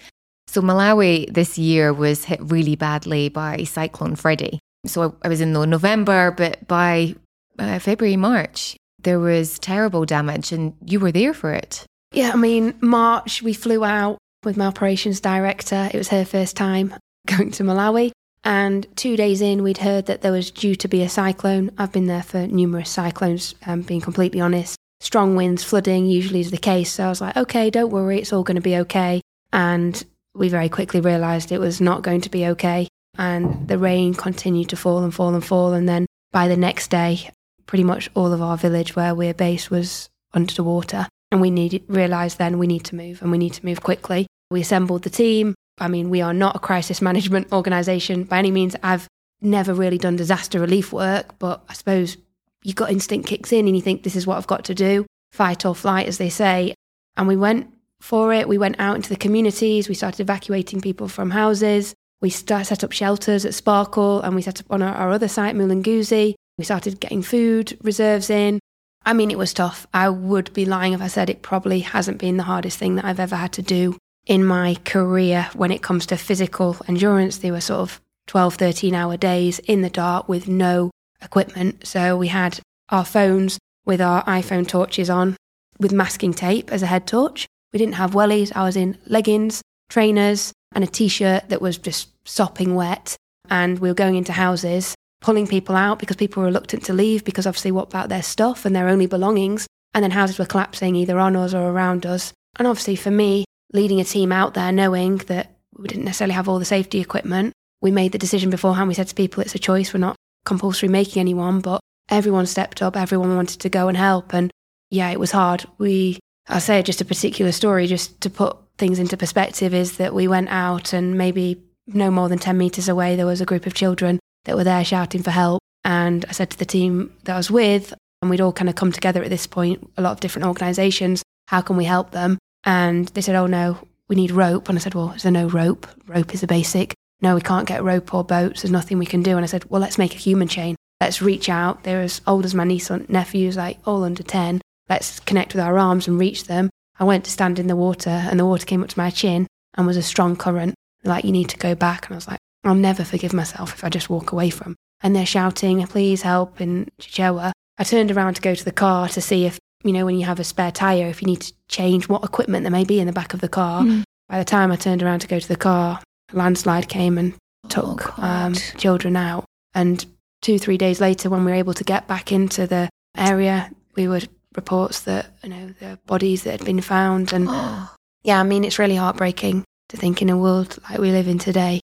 [0.52, 4.60] So Malawi this year was hit really badly by Cyclone Freddy.
[4.86, 7.16] So I, was in November, but by
[7.58, 11.86] uh, February, March, there was terrible damage, and you were there for it.
[12.12, 15.90] Yeah, I mean, March, we flew out with my operations director.
[15.94, 16.96] It was her first time
[17.28, 18.12] going to Malawi.
[18.44, 21.72] And two days in, we'd heard that there was due to be a cyclone.
[21.78, 24.76] I've been there for numerous cyclones, um, being completely honest.
[25.00, 26.92] Strong winds, flooding usually is the case.
[26.92, 29.22] So I was like, okay, don't worry, it's all going to be okay.
[29.54, 32.88] And we very quickly realised it was not going to be okay.
[33.18, 35.74] And the rain continued to fall and fall and fall.
[35.74, 37.30] And then by the next day,
[37.66, 41.08] pretty much all of our village where we're based was under water.
[41.32, 44.28] And we needed, realised then we need to move and we need to move quickly.
[44.50, 45.56] We assembled the team.
[45.80, 48.76] I mean, we are not a crisis management organisation by any means.
[48.84, 49.08] I've
[49.42, 52.18] never really done disaster relief work, but I suppose
[52.64, 55.06] you got instinct kicks in and you think this is what I've got to do,
[55.32, 56.76] fight or flight, as they say.
[57.18, 58.48] And we went for it.
[58.48, 59.88] We went out into the communities.
[59.88, 61.94] We started evacuating people from houses.
[62.22, 65.28] We start, set up shelters at Sparkle and we set up on our, our other
[65.28, 66.36] site, Mulunguzi.
[66.58, 68.60] We started getting food reserves in.
[69.04, 69.88] I mean, it was tough.
[69.94, 73.06] I would be lying if I said it probably hasn't been the hardest thing that
[73.06, 77.38] I've ever had to do in my career when it comes to physical endurance.
[77.38, 81.88] They were sort of 12, 13 hour days in the dark with no equipment.
[81.88, 82.60] So we had
[82.90, 85.36] our phones with our iPhone torches on
[85.80, 87.48] with masking tape as a head torch.
[87.74, 88.52] We didn't have wellies.
[88.56, 93.16] I was in leggings, trainers, and a t shirt that was just sopping wet.
[93.50, 97.24] And we were going into houses, pulling people out because people were reluctant to leave
[97.24, 99.68] because obviously, what about their stuff and their only belongings?
[99.94, 102.34] And then houses were collapsing either on us or around us.
[102.58, 106.48] And obviously, for me, leading a team out there, knowing that we didn't necessarily have
[106.48, 108.88] all the safety equipment, we made the decision beforehand.
[108.88, 109.94] We said to people, it's a choice.
[109.94, 112.96] We're not compulsory making anyone, but everyone stepped up.
[112.96, 114.34] Everyone wanted to go and help.
[114.34, 114.52] And
[114.90, 115.66] yeah, it was hard.
[115.78, 120.14] We, I say just a particular story, just to put things into perspective, is that
[120.14, 123.66] we went out and maybe no more than 10 meters away, there was a group
[123.66, 125.62] of children that were there shouting for help.
[125.84, 128.76] And I said to the team that I was with, and we'd all kind of
[128.76, 132.38] come together at this point, a lot of different organizations, how can we help them?
[132.64, 134.70] And they said, oh no, we need rope.
[134.70, 135.88] And I said, well, is there no rope?
[136.06, 136.94] Rope is a basic.
[137.22, 138.62] No, we can't get rope or boats.
[138.62, 139.36] There's nothing we can do.
[139.36, 140.76] And I said, well, let's make a human chain.
[141.00, 141.84] Let's reach out.
[141.84, 144.62] They're as old as my niece and nephews, like all under 10.
[144.92, 146.70] Let's connect with our arms and reach them.
[147.00, 149.48] I went to stand in the water and the water came up to my chin
[149.76, 150.76] and was a strong current.
[151.06, 152.08] Like, you need to go back.
[152.08, 154.76] And I was like, I'll never forgive myself if I just walk away from.
[155.02, 157.54] And they're shouting, please help in Chichewa.
[157.78, 160.26] I turned around to go to the car to see if, you know, when you
[160.26, 163.08] have a spare tyre, if you need to change what equipment there may be in
[163.08, 163.84] the back of the car.
[163.84, 164.04] Mm.
[164.28, 166.02] By the time I turned around to go to the car,
[166.34, 167.34] a landslide came and
[167.70, 169.46] took oh, um, children out.
[169.74, 170.06] And
[170.42, 174.10] two, three days later, when we were able to get back into the area, we
[174.10, 174.20] were
[174.56, 177.34] reports that, you know, the bodies that had been found.
[177.34, 177.46] And
[178.24, 181.38] yeah, I mean, it's really heartbreaking to think in a world like we live in
[181.38, 181.82] today,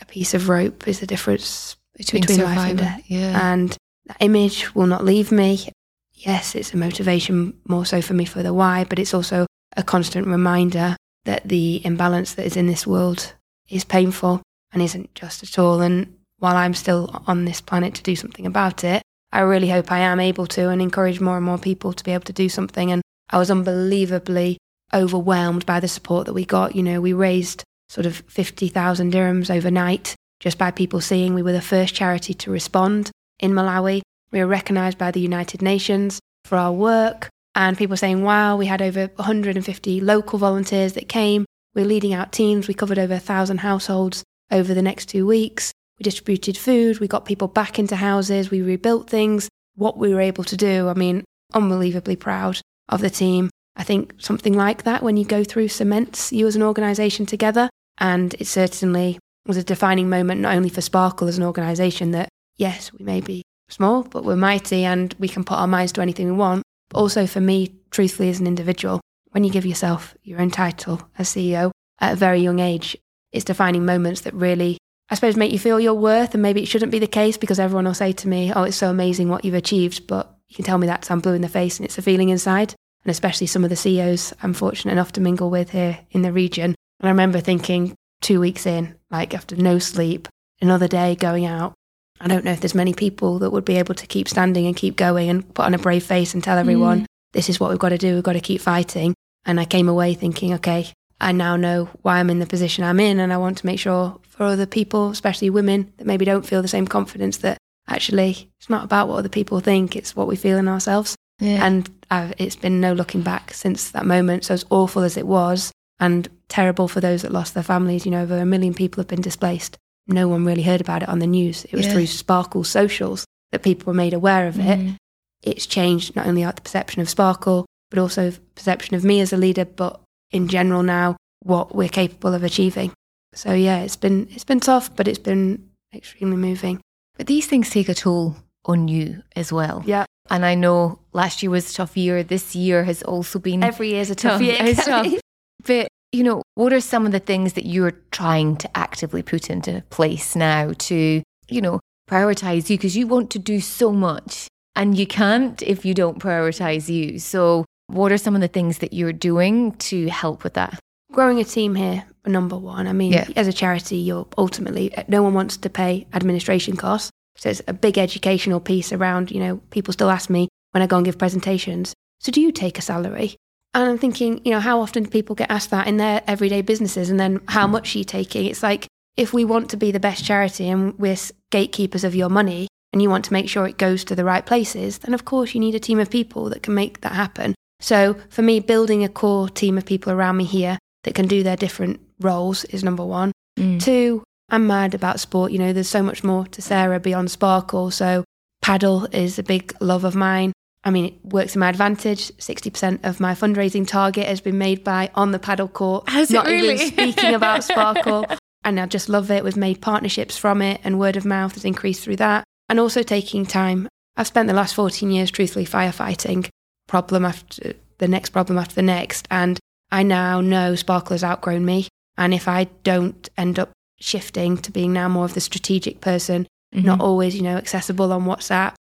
[0.00, 3.02] a piece of rope is the difference between, between life and death.
[3.06, 3.52] Yeah.
[3.52, 5.70] And that image will not leave me.
[6.12, 9.82] Yes, it's a motivation more so for me for the why, but it's also a
[9.82, 13.34] constant reminder that the imbalance that is in this world
[13.68, 14.42] is painful
[14.72, 15.80] and isn't just at all.
[15.80, 19.02] And while I'm still on this planet to do something about it,
[19.36, 22.12] I really hope I am able to and encourage more and more people to be
[22.12, 22.90] able to do something.
[22.90, 24.56] And I was unbelievably
[24.94, 26.74] overwhelmed by the support that we got.
[26.74, 31.52] You know, we raised sort of 50,000 dirhams overnight just by people seeing we were
[31.52, 34.00] the first charity to respond in Malawi.
[34.30, 38.64] We were recognised by the United Nations for our work, and people saying, wow, we
[38.64, 41.44] had over 150 local volunteers that came.
[41.74, 42.68] We we're leading out teams.
[42.68, 45.72] We covered over thousand households over the next two weeks.
[45.98, 47.00] We distributed food.
[47.00, 48.50] We got people back into houses.
[48.50, 49.48] We rebuilt things.
[49.74, 53.50] What we were able to do, I mean, unbelievably proud of the team.
[53.76, 57.68] I think something like that, when you go through, cements you as an organisation together.
[57.98, 62.28] And it certainly was a defining moment, not only for Sparkle as an organisation, that
[62.56, 66.00] yes, we may be small, but we're mighty and we can put our minds to
[66.00, 66.62] anything we want.
[66.90, 71.02] But also for me, truthfully, as an individual, when you give yourself your own title
[71.18, 72.96] as CEO at a very young age,
[73.32, 76.34] it's defining moments that really, I suppose, make you feel your worth.
[76.34, 78.76] And maybe it shouldn't be the case because everyone will say to me, oh, it's
[78.76, 80.06] so amazing what you've achieved.
[80.06, 82.28] But you can tell me that I'm blue in the face and it's a feeling
[82.28, 82.74] inside
[83.06, 86.32] and especially some of the CEOs I'm fortunate enough to mingle with here in the
[86.32, 86.74] region.
[86.98, 90.26] And I remember thinking two weeks in, like after no sleep,
[90.60, 91.74] another day going out.
[92.20, 94.74] I don't know if there's many people that would be able to keep standing and
[94.74, 97.06] keep going and put on a brave face and tell everyone, mm.
[97.32, 99.14] this is what we've got to do, we've got to keep fighting.
[99.44, 103.00] And I came away thinking, okay, I now know why I'm in the position I'm
[103.00, 103.20] in.
[103.20, 106.62] And I want to make sure for other people, especially women, that maybe don't feel
[106.62, 110.36] the same confidence that actually it's not about what other people think, it's what we
[110.36, 111.16] feel in ourselves.
[111.40, 111.64] Yeah.
[111.64, 114.44] And I've, it's been no looking back since that moment.
[114.44, 118.04] So as awful as it was, and terrible for those that lost their families.
[118.04, 119.78] You know, over a million people have been displaced.
[120.06, 121.64] No one really heard about it on the news.
[121.64, 121.92] It was Yeah.
[121.92, 124.78] through Sparkle socials that people were made aware of it.
[124.78, 124.96] Mm.
[125.42, 129.36] It's changed not only the perception of Sparkle, but also perception of me as a
[129.36, 130.00] leader, but
[130.30, 132.92] in general now what we're capable of achieving.
[133.34, 136.80] So yeah, it's been it's been tough, but it's been extremely moving.
[137.16, 139.82] But these things take a toll on you as well.
[139.86, 142.22] Yeah, And I know last year was a tough year.
[142.22, 144.42] This year has also been every year's a tough tough.
[144.42, 144.74] year.
[144.74, 145.20] Tough.
[145.64, 149.48] But, you know, what are some of the things that you're trying to actively put
[149.50, 152.76] into place now to, you know, prioritize you?
[152.76, 157.18] Because you want to do so much and you can't if you don't prioritize you.
[157.18, 160.78] So, what are some of the things that you're doing to help with that?
[161.12, 162.86] growing a team here number one.
[162.86, 163.26] I mean Yeah.
[163.36, 167.10] as a charity you're ultimately uh, no one wants to pay administration costs.
[167.38, 170.86] So it's a big educational piece around you know people still ask me when i
[170.86, 173.36] go and give presentations so do you take a salary?
[173.72, 176.60] And i'm thinking you know how often do people get asked that in their everyday
[176.60, 177.08] businesses?
[177.08, 178.44] And then how much are you taking?
[178.46, 181.16] It's like if we want to be the best charity and we're
[181.50, 184.44] gatekeepers of your money and you want to make sure it goes to the right
[184.44, 187.54] places then of course you need a team of people that can make that happen
[187.80, 191.42] so for me building a core team of people around me here that can do
[191.42, 193.32] their different roles is number one.
[193.58, 193.82] Mm.
[193.82, 195.52] Two, I'm mad about sport.
[195.52, 197.90] You know, there's so much more to Sarah beyond Sparkle.
[197.90, 198.24] So
[198.62, 200.52] paddle is a big love of mine.
[200.84, 202.28] I mean, it works in my advantage.
[202.36, 206.08] 60% of my fundraising target has been made by on the paddle court.
[206.08, 206.74] Has not really?
[206.74, 208.24] even speaking about Sparkle.
[208.64, 209.42] and I just love it.
[209.42, 212.44] We've made partnerships from it and word of mouth has increased through that.
[212.68, 213.88] And also taking time.
[214.16, 216.48] I've spent the last 14 years truthfully firefighting
[216.86, 219.26] problem after the next problem after the next.
[219.30, 219.58] And
[219.90, 221.88] I now know Sparkle has outgrown me.
[222.18, 226.46] And if I don't end up shifting to being now more of the strategic person,
[226.74, 226.86] mm-hmm.
[226.86, 228.74] not always, you know, accessible on WhatsApp,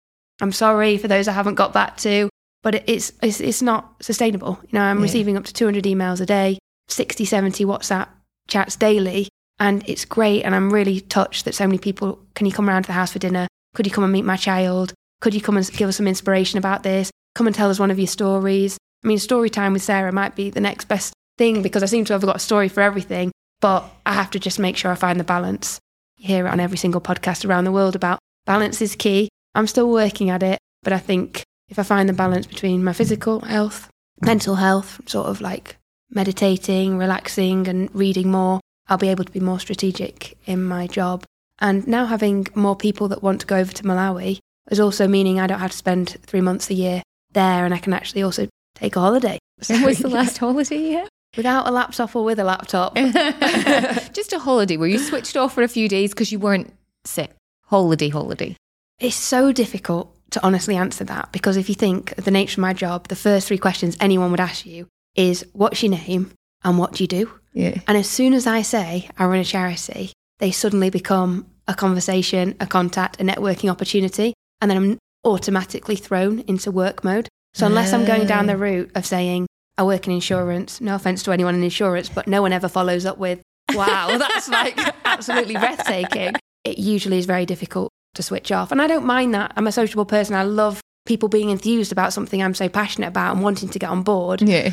[0.40, 2.28] I'm sorry for those I haven't got back to,
[2.62, 4.58] but it's, it's, it's not sustainable.
[4.64, 5.04] You know, I'm Yeah.
[5.04, 8.08] receiving up to 200 emails a day, 60, 70 WhatsApp
[8.48, 9.28] chats daily.
[9.58, 10.42] And it's great.
[10.42, 13.12] And I'm really touched that so many people can you come around to the house
[13.12, 13.46] for dinner?
[13.74, 14.92] Could you come and meet my child?
[15.20, 17.10] Could you come and give us some inspiration about this?
[17.34, 18.76] Come and tell us one of your stories.
[19.04, 22.04] I mean, story time with Sarah might be the next best thing because I seem
[22.06, 24.96] to have got a story for everything, but I have to just make sure I
[24.96, 25.78] find the balance.
[26.18, 29.28] You hear it on every single podcast around the world about balance is key.
[29.54, 32.92] I'm still working at it, but I think if I find the balance between my
[32.92, 33.88] physical health,
[34.20, 35.76] mental health, sort of like
[36.10, 41.24] meditating, relaxing, and reading more, I'll be able to be more strategic in my job.
[41.60, 44.38] And now having more people that want to go over to Malawi
[44.70, 47.78] is also meaning I don't have to spend three months a year there and I
[47.78, 49.38] can actually also take a holiday.
[49.68, 51.08] When was the last holiday you had?
[51.36, 52.94] Without a laptop or with a laptop.
[54.12, 56.72] Just a holiday where you switched off for a few days because you weren't
[57.04, 57.30] sick.
[57.66, 58.56] Holiday, holiday.
[58.98, 62.62] It's so difficult to honestly answer that because if you think of the nature of
[62.62, 66.32] my job, the first three questions anyone would ask you is what's your name
[66.64, 67.30] and what do you do?
[67.52, 67.80] Yeah.
[67.86, 72.56] And as soon as I say I run a charity, they suddenly become a conversation,
[72.60, 74.34] a contact, a networking opportunity.
[74.60, 77.28] And then I'm automatically thrown into work mode.
[77.54, 79.46] So unless I'm going down the route of saying
[79.78, 83.04] I work in insurance, no offense to anyone in insurance, but no one ever follows
[83.06, 83.40] up with,
[83.74, 86.32] wow, that's like absolutely breathtaking.
[86.64, 88.72] It usually is very difficult to switch off.
[88.72, 89.52] And I don't mind that.
[89.56, 90.34] I'm a sociable person.
[90.34, 93.90] I love people being enthused about something I'm so passionate about and wanting to get
[93.90, 94.72] on board Yeah.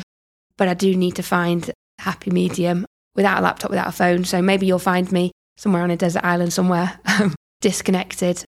[0.56, 2.86] but I do need to find a happy medium
[3.16, 4.24] without a laptop, without a phone.
[4.24, 8.44] So maybe you'll find me somewhere on a desert island somewhere, um, disconnected,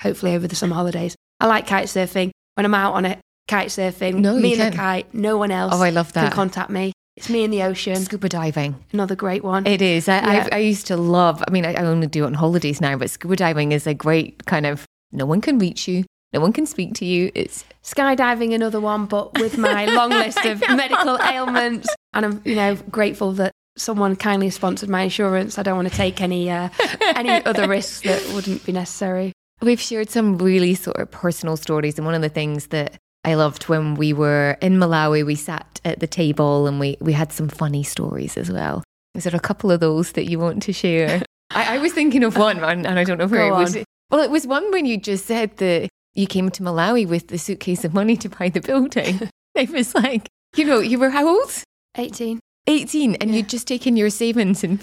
[0.00, 1.14] hopefully over the summer holidays.
[1.40, 2.30] I like kite surfing.
[2.54, 3.18] When I'm out on a
[3.48, 6.22] kite surfing, No, me and the kite, no one else Oh, I love that.
[6.28, 6.92] can contact me.
[7.16, 8.74] It's me in the ocean, Scuba diving.
[8.92, 9.66] another great one.
[9.66, 10.08] It is.
[10.08, 10.48] I, Yeah.
[10.50, 12.96] I, I used to love, I mean, I, I only do it on holidays now,
[12.96, 16.04] but scuba diving is a great kind of, no one can reach you.
[16.32, 17.30] No one can speak to you.
[17.36, 21.86] It's Skydiving, another one, but with my long list of medical ailments.
[22.12, 25.58] And I'm, you know, grateful that someone kindly sponsored my insurance.
[25.58, 26.70] I don't want to take any uh,
[27.14, 29.32] any other risks that wouldn't be necessary.
[29.62, 31.96] We've shared some really sort of personal stories.
[31.98, 35.80] And one of the things that I loved when we were in Malawi, we sat
[35.84, 38.82] at the table and we, we had some funny stories as well.
[39.14, 41.22] Is there a couple of those that you want to share?
[41.50, 43.76] I, I was thinking of one, and, and I don't know where Go it was.
[43.76, 43.84] on.
[44.10, 47.38] Well, it was one when you just said that you came to Malawi with the
[47.38, 49.28] suitcase of money to buy the building.
[49.54, 51.52] it was like, you know, you were how old?
[51.96, 52.40] 18.
[52.66, 53.36] 18, and Yeah.
[53.36, 54.80] you'd just taken your savings and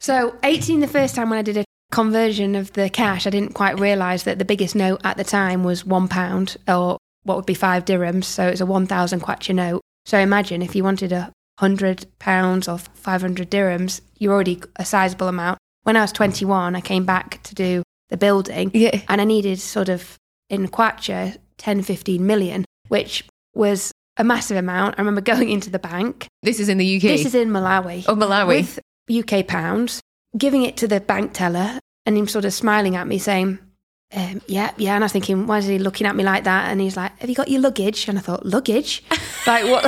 [0.00, 3.54] So 18 the first time when I did a conversion of the cash, I didn't
[3.54, 7.46] quite realise that the biggest note at the time was one pound or what would
[7.46, 8.24] be five dirhams.
[8.24, 9.82] So it's a 1,000 kwacha note.
[10.04, 15.28] So imagine if you wanted a hundred pounds or 500 dirhams, you're already a sizable
[15.28, 15.58] amount.
[15.82, 19.00] When I was 21, I came back to do the building yeah.
[19.08, 20.16] and I needed sort of
[20.48, 23.24] in kwacha 10, 15 million, which
[23.54, 24.96] was a massive amount.
[24.98, 26.26] I remember going into the bank.
[26.42, 27.02] This is in the UK.
[27.02, 28.04] This is in Malawi.
[28.08, 28.46] oh, Malawi.
[28.46, 28.80] With
[29.10, 30.00] UK pounds,
[30.36, 33.58] giving it to the bank teller and him sort of smiling at me saying,
[34.14, 34.94] um, yeah, yeah.
[34.94, 36.70] And I was thinking, why is he looking at me like that?
[36.70, 38.08] And he's like, have you got your luggage?
[38.08, 39.02] And I thought, luggage?
[39.46, 39.84] like, what,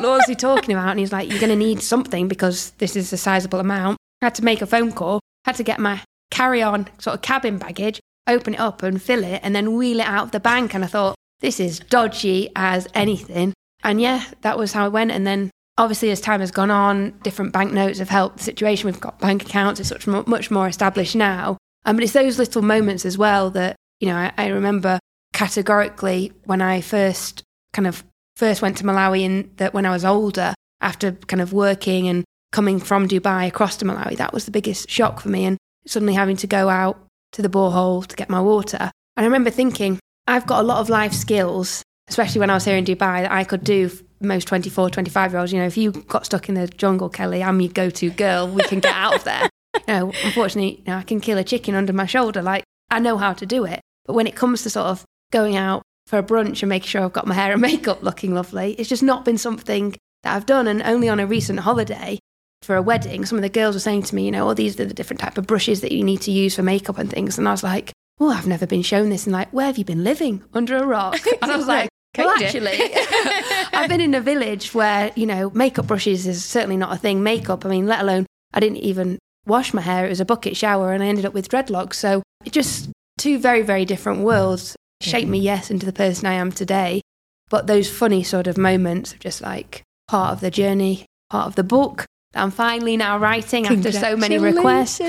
[0.00, 0.90] was he talking about?
[0.90, 3.96] And he's like, you're going to need something because this is a sizable amount.
[4.20, 7.22] I had to make a phone call, had to get my carry on sort of
[7.22, 10.40] cabin baggage, open it up and fill it, and then wheel it out of the
[10.40, 10.74] bank.
[10.74, 13.54] And I thought, this is dodgy as anything.
[13.82, 15.10] And yeah, that was how it went.
[15.10, 18.86] And then obviously, as time has gone on, different banknotes have helped the situation.
[18.86, 21.56] We've got bank accounts, it's such much more established now.
[21.84, 24.98] Um, but it's those little moments as well that, you know, I, I remember
[25.32, 27.42] categorically when I first
[27.72, 28.04] kind of
[28.36, 32.24] first went to Malawi and that when I was older, after kind of working and
[32.52, 35.44] coming from Dubai across to Malawi, that was the biggest shock for me.
[35.44, 38.78] And suddenly having to go out to the borehole to get my water.
[39.16, 42.64] And I remember thinking, I've got a lot of life skills, especially when I was
[42.64, 43.90] here in Dubai, that I could do
[44.22, 45.52] most 24, 25 year olds.
[45.52, 48.48] You know, if you got stuck in the jungle, Kelly, I'm your go to girl.
[48.48, 49.48] We can get out of there.
[49.88, 52.42] Know, unfortunately, you know, I can kill a chicken under my shoulder.
[52.42, 53.80] Like, I know how to do it.
[54.04, 57.02] But when it comes to sort of going out for a brunch and making sure
[57.02, 60.46] I've got my hair and makeup looking lovely, it's just not been something that I've
[60.46, 60.68] done.
[60.68, 62.18] And only on a recent holiday
[62.60, 64.78] for a wedding, some of the girls were saying to me, you know, oh, these
[64.78, 67.38] are the different type of brushes that you need to use for makeup and things.
[67.38, 69.26] And I was like, oh, I've never been shown this.
[69.26, 70.42] And like, where have you been living?
[70.52, 71.18] Under a rock?
[71.42, 71.88] And I was like,
[72.18, 72.72] well, actually,
[73.72, 77.22] I've been in a village where, you know, makeup brushes is certainly not a thing.
[77.22, 80.06] Makeup, I mean, let alone, I didn't even wash my hair.
[80.06, 81.94] It was a bucket shower and I ended up with dreadlocks.
[81.94, 85.44] So it just two very, very different worlds shaped me, mm.
[85.44, 87.00] yes, into the person I am today.
[87.48, 91.54] But those funny sort of moments of just like part of the journey, part of
[91.54, 95.00] the book that I'm finally now writing after so many requests.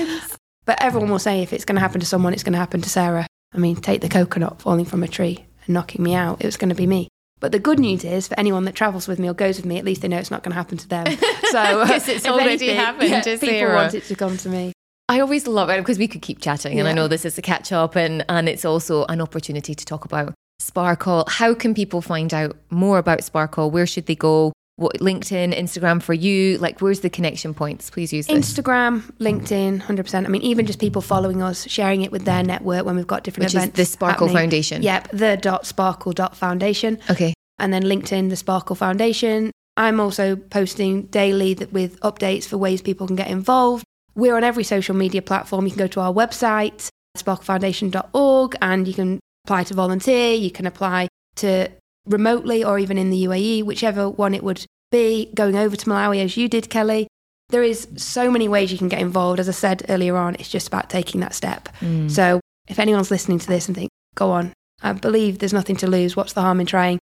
[0.66, 2.80] But everyone will say if it's going to happen to someone, it's going to happen
[2.80, 3.26] to Sarah.
[3.52, 6.40] I mean, take the coconut falling from a tree and knocking me out.
[6.40, 7.08] It was going to be me.
[7.40, 9.78] But the good news is, for anyone that travels with me or goes with me,
[9.78, 11.06] at least they know it's not going to happen to them.
[11.54, 14.72] So because it's already anything, happened yeah, people want it to come to me.
[15.08, 17.42] I always love it because we could keep chatting, and I know this is a
[17.42, 21.26] catch up, and and it's also an opportunity to talk about Sparkle.
[21.28, 23.70] How can people find out more about Sparkle?
[23.70, 24.52] Where should they go?
[24.76, 26.58] What LinkedIn, Instagram for you?
[26.58, 27.90] Like, where's the connection points?
[27.90, 28.36] Please use this.
[28.36, 30.26] Instagram, LinkedIn, hundred percent.
[30.26, 33.22] I mean, even just people following us, sharing it with their network when we've got
[33.22, 33.78] different Which events.
[33.78, 34.42] Is the Sparkle happening.
[34.42, 34.82] Foundation.
[34.82, 36.98] Yep, the dot sparkle dot foundation.
[37.08, 37.34] Okay.
[37.60, 39.52] And then LinkedIn, the Sparkle Foundation.
[39.76, 43.84] I'm also posting daily with updates for ways people can get involved.
[44.16, 45.66] We're on every social media platform.
[45.66, 50.34] You can go to our website, sparklefoundation.org, and you can apply to volunteer.
[50.34, 51.68] You can apply to
[52.06, 56.22] remotely or even in the UAE, whichever one it would be, going over to Malawi
[56.22, 57.06] as you did, Kelly.
[57.50, 59.38] There is so many ways you can get involved.
[59.40, 61.68] As I said earlier on, it's just about taking that step.
[61.80, 62.10] Mm.
[62.10, 64.52] So if anyone's listening to this and think, go on,
[64.82, 66.16] I believe there's nothing to lose.
[66.16, 66.98] What's the harm in trying?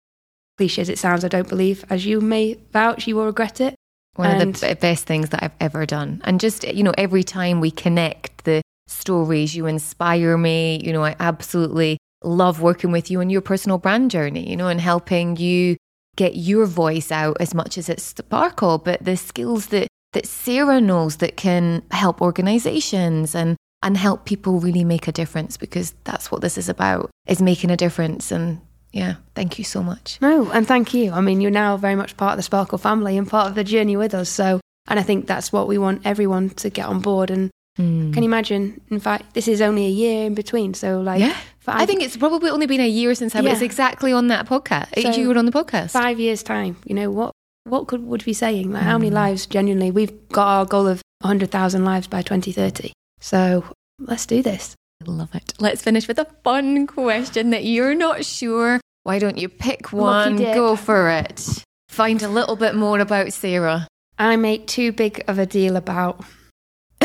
[0.57, 3.75] Cliche as it sounds, I don't believe, as you may vouch, you will regret it.
[4.17, 6.21] One And- of the b- best things that I've ever done.
[6.25, 10.81] And just, you know, every time we connect the stories, you inspire me.
[10.85, 14.69] You know, I absolutely love working with you on your personal brand journey, you know,
[14.69, 15.77] and helping you
[16.17, 20.81] get your voice out as much as it's sparkle, but the skills that, that Sarah
[20.81, 26.33] knows that can help organizations and and help people really make a difference because that's
[26.33, 28.61] what this is about is making a difference and
[28.93, 31.13] yeah thank you so much No, and thank you.
[31.13, 33.63] I mean, you're now very much part of the Sparkle family and part of the
[33.63, 34.29] journey with us.
[34.29, 37.31] So, and I think that's what we want everyone to get on board.
[37.31, 38.13] And Mm.
[38.13, 38.81] can you imagine?
[38.91, 40.75] In fact, this is only a year in between.
[40.75, 41.37] So, like, Yeah.
[41.61, 43.65] five, I think it's probably only been a year since I was Yeah.
[43.65, 45.01] exactly on that podcast.
[45.01, 45.91] So- you were on the podcast.
[45.93, 47.33] five years' time, you know, what
[47.67, 48.73] what could would we be saying?
[48.73, 49.15] Like, how many Mm.
[49.15, 49.91] lives genuinely?
[49.91, 52.93] We've got our goal of 100,000 lives by 2030.
[53.21, 53.63] So,
[54.01, 54.75] let's do this.
[55.07, 55.53] I love it.
[55.61, 58.81] Let's finish with a fun question that you're not sure.
[59.05, 60.37] Why don't you pick one?
[60.39, 61.63] Go for it.
[61.91, 63.87] Find a little bit more about Sarah.
[64.19, 66.25] I make too big of a deal about.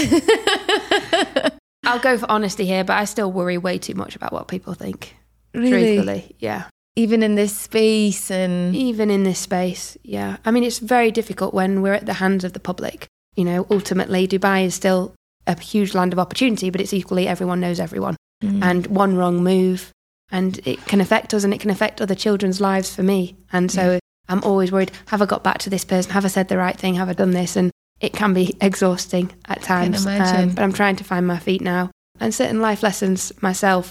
[1.86, 4.74] I'll go for honesty here, but I still worry way too much about what people
[4.74, 5.16] think.
[5.54, 6.66] Truthfully, yeah.
[6.96, 10.38] Even in this space and even in this space yeah.
[10.46, 13.08] I mean it's very difficult when we're at the hands of the public.
[13.36, 15.16] You know ultimately dubai is still
[15.48, 18.16] a huge land of opportunity but it's equally everyone knows everyone.
[18.44, 18.62] Mm.
[18.62, 19.92] and one wrong move
[20.30, 23.38] and it can affect us and it can affect other children's lives for me.
[23.52, 24.00] And so
[24.30, 26.12] i'm always worried have i got back to this person?
[26.12, 26.96] Have i said the right thing?
[26.96, 27.56] Have i done this?
[27.56, 27.72] And
[28.04, 30.06] it can be exhausting at times
[30.42, 31.84] Um, but i'm trying to find my feet now
[32.22, 33.86] and certain life lessons myself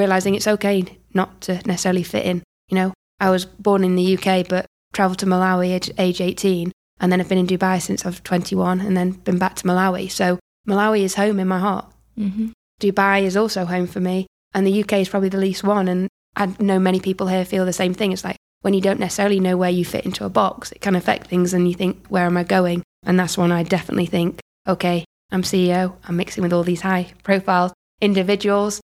[0.00, 0.78] realizing it's okay
[1.14, 5.18] not to necessarily fit in you know, I was born in the UK but travelled
[5.20, 8.80] to Malawi at age 18 and then I've been in Dubai since I was 21
[8.80, 10.10] and then been back to Malawi.
[10.10, 10.38] So
[10.68, 11.86] Malawi is home in my heart.
[12.18, 12.52] Mhm.
[12.80, 16.08] Dubai is also home for me and the UK is probably the least one and
[16.36, 18.12] I know many people here feel the same thing.
[18.12, 20.94] It's like, when you don't necessarily know where you fit into a box, it can
[20.94, 22.82] affect things and you think, where am I going?
[23.04, 27.12] And that's when I definitely think, okay, I'm CEO, I'm mixing with all these high
[27.22, 28.80] profile individuals,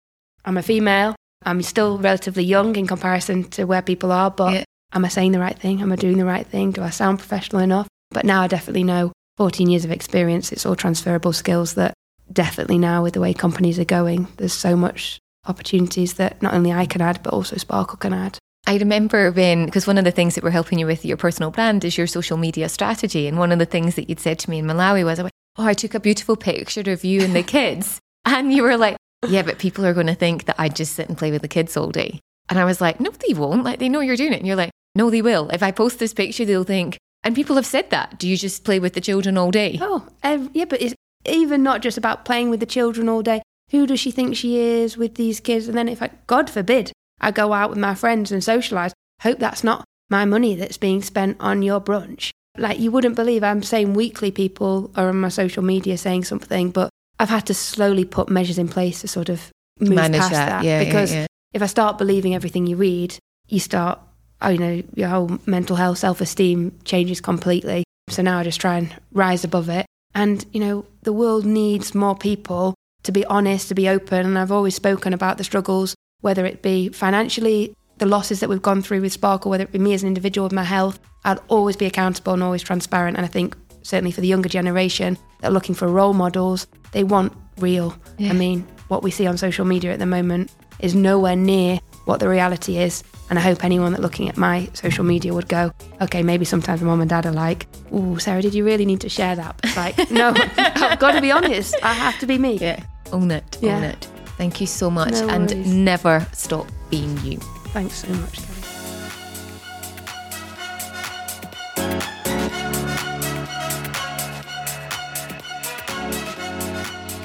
[0.44, 4.64] I'm a female, I'm still relatively young in comparison to where people are, but yeah.
[4.92, 5.82] am I saying the right thing?
[5.82, 6.70] Am I doing the right thing?
[6.70, 7.88] Do I sound professional enough?
[8.10, 11.94] But now I definitely know 14 years of experience, it's all transferable skills that
[12.32, 16.72] definitely now with the way companies are going, there's so much opportunities that not only
[16.72, 18.38] I can add, but also Sparkle can add.
[18.66, 21.50] I remember when, because one of the things that we're helping you with your personal
[21.50, 23.26] brand is your social media strategy.
[23.26, 25.74] And one of the things that you'd said to me in Malawi was, Oh, I
[25.74, 27.98] took a beautiful picture of you and the kids.
[28.24, 28.96] and you were like,
[29.26, 31.48] Yeah, but people are going to think that I just sit and play with the
[31.48, 32.20] kids all day.
[32.48, 33.64] And I was like, No, they won't.
[33.64, 34.38] Like, they know you're doing it.
[34.38, 35.50] And you're like, No, they will.
[35.50, 38.18] If I post this picture, they'll think, and people have said that.
[38.18, 39.78] Do you just play with the children all day?
[39.80, 40.94] Oh, yeah, but it's
[41.26, 43.42] even not just about playing with the children all day.
[43.70, 45.68] Who does she think she is with these kids?
[45.68, 46.92] And then if I, God forbid,
[47.22, 48.92] I go out with my friends and socialize.
[49.22, 52.30] Hope that's not my money that's being spent on your brunch.
[52.58, 56.70] Like you wouldn't believe I'm saying weekly people are on my social media saying something,
[56.70, 59.50] but I've had to slowly put measures in place to sort of
[59.80, 60.48] move Manage past that.
[60.48, 61.26] that yeah, because yeah, yeah.
[61.54, 63.16] if I start believing everything you read,
[63.48, 64.00] you start,
[64.42, 67.84] oh, you know, your whole mental health, self esteem changes completely.
[68.10, 69.86] So now I just try and rise above it.
[70.14, 74.26] And, you know, the world needs more people to be honest, to be open.
[74.26, 78.62] And I've always spoken about the struggles whether it be financially, the losses that we've
[78.62, 81.42] gone through with Sparkle, whether it be me as an individual with my health, I'll
[81.48, 83.16] always be accountable and always transparent.
[83.16, 87.04] And I think certainly for the younger generation that are looking for role models, they
[87.04, 87.96] want real.
[88.18, 88.30] Yeah.
[88.30, 92.18] I mean, what we see on social media at the moment is nowhere near what
[92.18, 93.04] the reality is.
[93.30, 96.82] And I hope anyone that looking at my social media would go, okay, maybe sometimes
[96.82, 99.60] my mom and dad are like, oh, Sarah, did you really need to share that?
[99.62, 101.74] But like, no, I've got to be honest.
[101.82, 102.58] I have to be me.
[102.58, 103.90] Yeah, own it, own yeah.
[103.90, 104.08] it.
[104.36, 107.38] Thank you so much no and never stop being you.
[107.72, 108.62] Thanks so much, Kelly.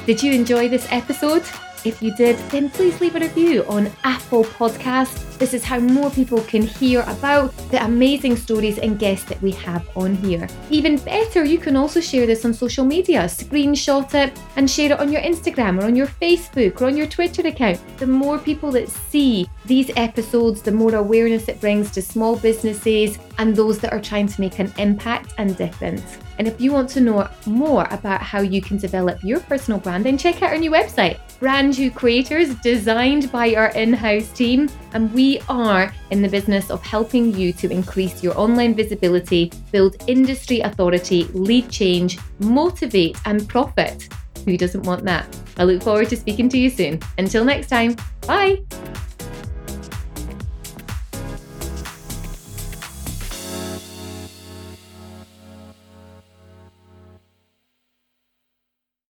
[0.05, 1.43] Did you enjoy this episode?
[1.84, 5.36] If you did, then please leave a review on Apple Podcasts.
[5.38, 9.51] This is how more people can hear about the amazing stories and guests that we
[9.51, 10.47] have on here.
[10.71, 14.99] Even better, you can also share this on social media, screenshot it and share it
[14.99, 17.79] on your Instagram or on your Facebook or on your Twitter account.
[17.97, 23.19] The more people that see these episodes, the more awareness it brings to small businesses
[23.38, 26.17] and those that are trying to make an impact and difference.
[26.39, 30.05] And if you want to know more about how you can develop your personal brand,
[30.05, 34.69] then check out our new website, Brand New Creators, designed by our in house team.
[34.93, 39.93] And we are in the business of helping you to increase your online visibility, build
[40.07, 44.07] industry authority, lead change, motivate, and profit.
[44.45, 45.28] Who doesn't want that?
[45.57, 47.01] I look forward to speaking to you soon.
[47.17, 48.61] Until next time, bye.